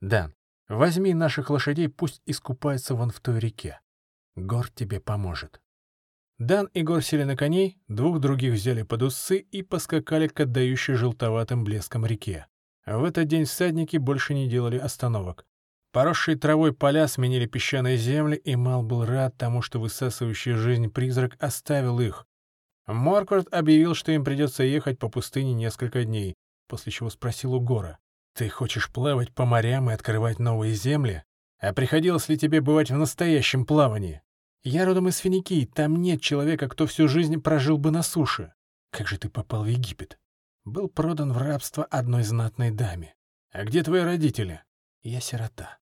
[0.00, 0.34] Дан,
[0.68, 3.80] возьми наших лошадей, пусть искупаются вон в той реке.
[4.36, 5.60] Гор тебе поможет.
[6.38, 10.94] Дан и Гор сели на коней, двух других взяли под усы и поскакали к отдающей
[10.94, 12.46] желтоватым блеском реке.
[12.86, 15.44] В этот день всадники больше не делали остановок.
[15.90, 21.36] Поросшие травой поля сменили песчаные земли, и Мал был рад тому, что высасывающий жизнь призрак
[21.42, 22.26] оставил их.
[22.86, 26.34] Морквард объявил, что им придется ехать по пустыне несколько дней,
[26.68, 27.98] после чего спросил у Гора,
[28.38, 31.24] «Ты хочешь плавать по морям и открывать новые земли?
[31.58, 34.22] А приходилось ли тебе бывать в настоящем плавании?»
[34.62, 38.52] Я родом из Финикии, там нет человека, кто всю жизнь прожил бы на суше.
[38.92, 40.20] Как же ты попал в Египет?
[40.64, 43.16] Был продан в рабство одной знатной даме.
[43.50, 44.62] А где твои родители?
[45.02, 45.78] Я сирота.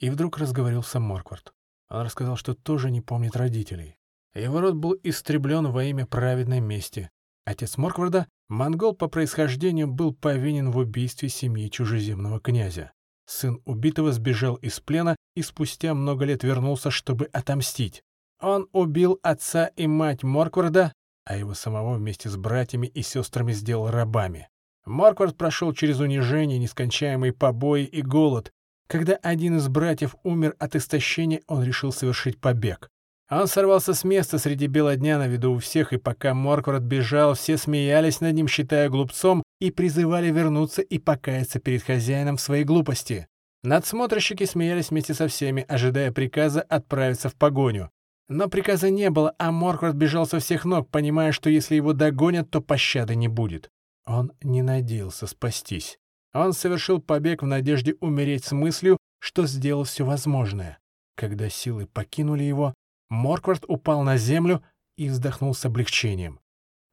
[0.00, 1.54] И вдруг разговорился Морквард.
[1.90, 3.98] Он рассказал, что тоже не помнит родителей.
[4.34, 7.12] Его род был истреблен во имя праведной мести.
[7.44, 12.92] Отец Моркварда, монгол по происхождению, был повинен в убийстве семьи чужеземного князя.
[13.26, 18.02] Сын убитого сбежал из плена и спустя много лет вернулся, чтобы отомстить.
[18.40, 20.92] Он убил отца и мать Моркварда,
[21.24, 24.48] а его самого вместе с братьями и сестрами сделал рабами.
[24.84, 28.52] Морквард прошел через унижение, нескончаемые побои и голод.
[28.86, 32.90] Когда один из братьев умер от истощения, он решил совершить побег.
[33.30, 37.34] Он сорвался с места среди бела дня на виду у всех, и пока Морквард бежал,
[37.34, 42.64] все смеялись над ним, считая глупцом, и призывали вернуться и покаяться перед хозяином в своей
[42.64, 43.26] глупости.
[43.62, 47.90] Надсмотрщики смеялись вместе со всеми, ожидая приказа отправиться в погоню.
[48.28, 52.50] Но приказа не было, а Морквард бежал со всех ног, понимая, что если его догонят,
[52.50, 53.70] то пощады не будет.
[54.06, 55.98] Он не надеялся спастись.
[56.34, 60.78] Он совершил побег в надежде умереть с мыслью, что сделал все возможное.
[61.16, 62.74] Когда силы покинули его,
[63.08, 64.62] Морквард упал на землю
[64.96, 66.40] и вздохнул с облегчением.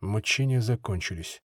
[0.01, 1.41] Мучения закончились.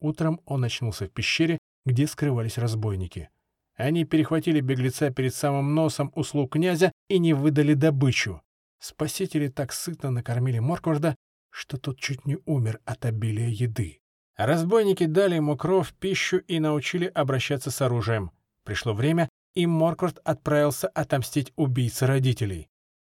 [0.00, 3.30] Утром он очнулся в пещере, где скрывались разбойники.
[3.76, 8.42] Они перехватили беглеца перед самым носом услуг князя и не выдали добычу.
[8.78, 11.16] Спасители так сытно накормили Моркварда,
[11.50, 14.00] что тот чуть не умер от обилия еды.
[14.36, 18.30] Разбойники дали ему кровь, пищу и научили обращаться с оружием.
[18.64, 22.69] Пришло время, и Морквард отправился отомстить убийце родителей.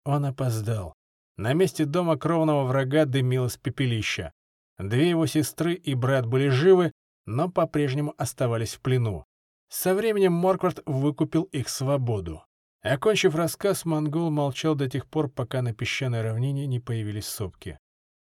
[0.06, 0.93] Он опоздал.
[1.36, 4.32] На месте дома кровного врага дымилось пепелище.
[4.78, 6.91] Две его сестры и брат были живы,
[7.26, 9.26] но по-прежнему оставались в плену.
[9.70, 12.43] Со временем Морквард выкупил их свободу.
[12.82, 17.80] Окончив рассказ, монгол молчал до тех пор, пока на песчаной равнине не появились сопки.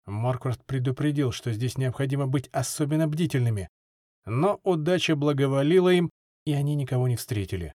[0.06, 3.70] Морквард предупредил, что здесь необходимо быть особенно бдительными.
[4.26, 6.10] Но удача благоволила им,
[6.46, 7.74] и они никого не встретили.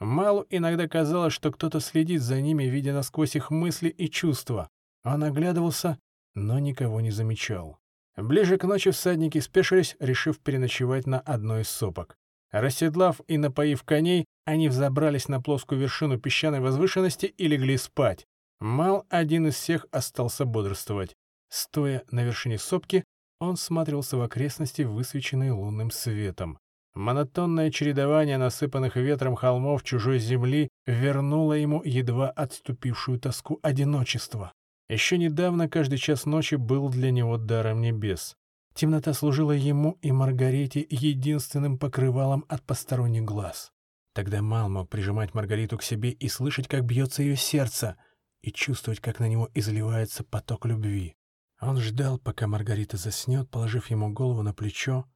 [0.00, 4.68] Малу иногда казалось, что кто-то следит за ними, видя насквозь их мысли и чувства.
[5.04, 5.98] Он оглядывался,
[6.34, 7.78] но никого не замечал.
[8.16, 12.16] Ближе к ночи всадники спешились, решив переночевать на одной из сопок.
[12.50, 18.26] Расседлав и напоив коней, они взобрались на плоскую вершину песчаной возвышенности и легли спать.
[18.60, 21.14] Мал один из всех остался бодрствовать.
[21.48, 23.04] Стоя на вершине сопки,
[23.40, 26.58] он смотрелся в окрестности, высвеченные лунным светом.
[26.94, 34.52] Монотонное чередование насыпанных ветром холмов чужой земли вернуло ему едва отступившую тоску одиночества.
[34.88, 38.36] Еще недавно каждый час ночи был для него даром небес.
[38.74, 43.72] Темнота служила ему и Маргарите единственным покрывалом от посторонних глаз.
[44.14, 47.96] Тогда Мал мог прижимать Маргариту к себе и слышать, как бьется ее сердце,
[48.42, 51.16] и чувствовать, как на него изливается поток любви.
[51.60, 55.06] Он ждал, пока Маргарита заснет, положив ему голову на плечо,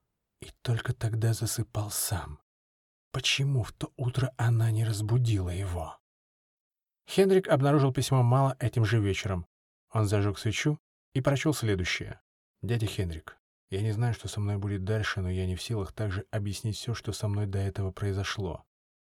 [0.41, 2.41] и только тогда засыпал сам.
[3.13, 5.99] Почему в то утро она не разбудила его?
[7.09, 9.47] Хендрик обнаружил письмо Мала этим же вечером.
[9.93, 10.79] Он зажег свечу
[11.15, 12.21] и прочел следующее.
[12.61, 13.39] «Дядя Хендрик,
[13.71, 16.77] я не знаю, что со мной будет дальше, но я не в силах также объяснить
[16.77, 18.65] все, что со мной до этого произошло.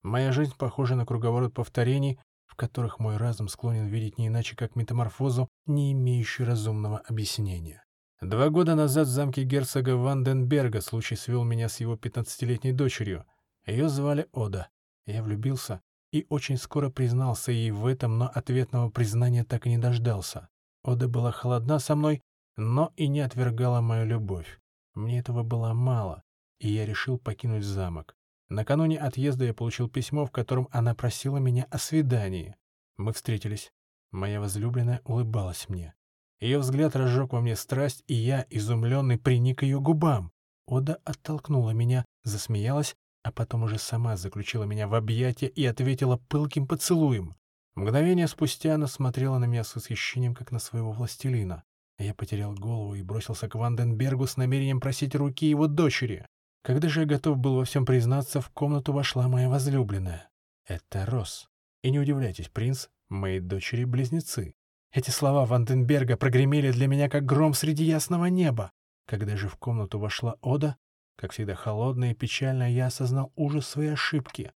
[0.03, 4.75] Моя жизнь похожа на круговорот повторений, в которых мой разум склонен видеть не иначе, как
[4.75, 7.83] метаморфозу, не имеющую разумного объяснения.
[8.21, 13.25] Два года назад в замке герцога Ванденберга случай свел меня с его пятнадцатилетней дочерью.
[13.67, 14.69] Ее звали Ода.
[15.05, 19.77] Я влюбился и очень скоро признался ей в этом, но ответного признания так и не
[19.77, 20.49] дождался.
[20.83, 22.23] Ода была холодна со мной,
[22.55, 24.59] но и не отвергала мою любовь.
[24.95, 26.23] Мне этого было мало,
[26.59, 28.15] и я решил покинуть замок.
[28.49, 32.55] Накануне отъезда я получил письмо, в котором она просила меня о свидании.
[32.95, 33.71] Мы встретились.
[34.09, 35.93] Моя возлюбленная улыбалась мне.
[36.39, 40.31] Ее взгляд разжег во мне страсть, и я, изумленный, приник ее губам.
[40.67, 46.67] Ода оттолкнула меня, засмеялась, а потом уже сама заключила меня в объятия и ответила пылким
[46.67, 47.35] поцелуем.
[47.75, 51.63] Мгновение спустя она смотрела на меня с восхищением, как на своего властелина.
[51.99, 56.25] Я потерял голову и бросился к Ванденбергу с намерением просить руки его дочери.
[56.63, 60.29] Когда же я готов был во всем признаться, в комнату вошла моя возлюбленная.
[60.67, 61.49] Это Рос.
[61.81, 64.53] И не удивляйтесь, принц, мои дочери-близнецы.
[64.97, 68.71] Эти слова Ванденберга прогремели для меня, как гром среди ясного неба.
[69.05, 70.75] Когда же в комнату вошла Ода,
[71.15, 74.51] как всегда холодная и печальная, я осознал ужас своей ошибки.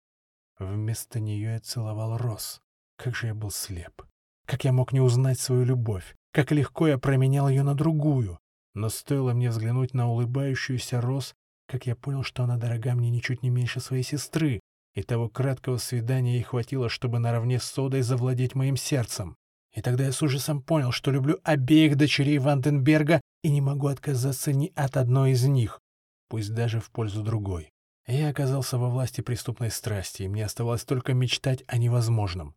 [0.60, 2.62] Вместо нее я целовал Рос.
[2.98, 4.04] Как же я был слеп.
[4.46, 6.16] Как я мог не узнать свою любовь.
[6.34, 8.38] Как легко я променял ее на другую.
[8.76, 11.34] Но стоило мне взглянуть на улыбающуюся Рос,
[11.68, 14.60] как я понял, что она дорога мне ничуть не меньше своей сестры,
[14.94, 19.36] и того краткого свидания ей хватило, чтобы наравне с Содой завладеть моим сердцем.
[19.78, 24.52] И тогда я с ужасом понял, что люблю обеих дочерей Ванденберга и не могу отказаться
[24.52, 25.80] ни от одной из них,
[26.30, 27.72] пусть даже в пользу другой.
[28.08, 32.56] Я оказался во власти преступной страсти, и мне оставалось только мечтать о невозможном,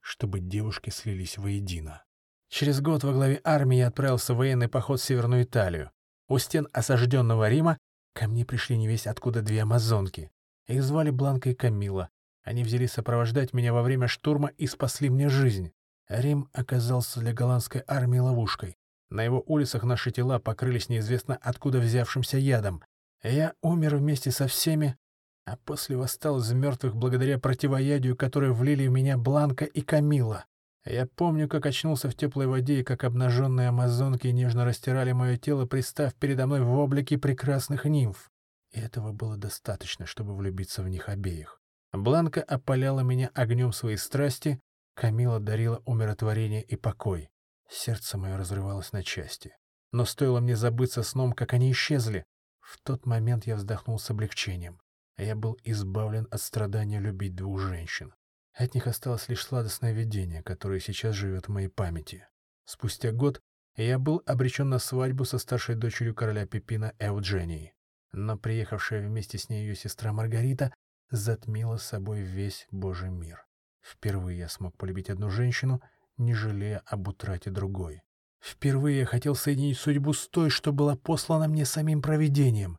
[0.00, 2.04] чтобы девушки слились воедино.
[2.48, 5.90] Через год во главе армии я отправился в военный поход в Северную Италию.
[6.26, 7.76] У стен осажденного Рима
[8.14, 10.30] Ко мне пришли невесть откуда две амазонки.
[10.68, 12.08] Их звали Бланка и Камила.
[12.42, 15.72] Они взялись сопровождать меня во время штурма и спасли мне жизнь.
[16.20, 18.76] Рим оказался для голландской армии ловушкой.
[19.10, 22.82] На его улицах наши тела покрылись неизвестно откуда взявшимся ядом.
[23.22, 24.96] Я умер вместе со всеми,
[25.44, 30.44] а после восстал из мертвых благодаря противоядию, которое влили в меня Бланка и Камила.
[30.84, 35.66] Я помню, как очнулся в теплой воде и как обнаженные амазонки нежно растирали мое тело,
[35.66, 38.30] пристав передо мной в облике прекрасных нимф.
[38.72, 41.60] И этого было достаточно, чтобы влюбиться в них обеих.
[41.92, 44.58] Бланка опаляла меня огнем своей страсти,
[44.94, 47.30] Камила дарила умиротворение и покой.
[47.68, 49.56] Сердце мое разрывалось на части.
[49.92, 52.24] Но стоило мне забыться сном, как они исчезли.
[52.60, 54.80] В тот момент я вздохнул с облегчением.
[55.16, 58.14] Я был избавлен от страдания любить двух женщин.
[58.54, 62.26] От них осталось лишь сладостное видение, которое сейчас живет в моей памяти.
[62.64, 63.40] Спустя год
[63.76, 67.72] я был обречен на свадьбу со старшей дочерью короля Пипина Эудженией.
[68.12, 70.74] Но приехавшая вместе с ней ее сестра Маргарита
[71.10, 73.46] затмила собой весь Божий мир.
[73.82, 75.82] Впервые я смог полюбить одну женщину,
[76.16, 78.02] не жалея об утрате другой.
[78.40, 82.78] Впервые я хотел соединить судьбу с той, что была послана мне самим провидением,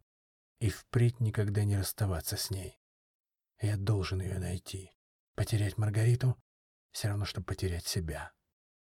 [0.59, 2.79] и впредь никогда не расставаться с ней.
[3.61, 4.91] Я должен ее найти.
[5.35, 6.35] Потерять Маргариту—
[6.91, 8.31] все равно, что потерять себя.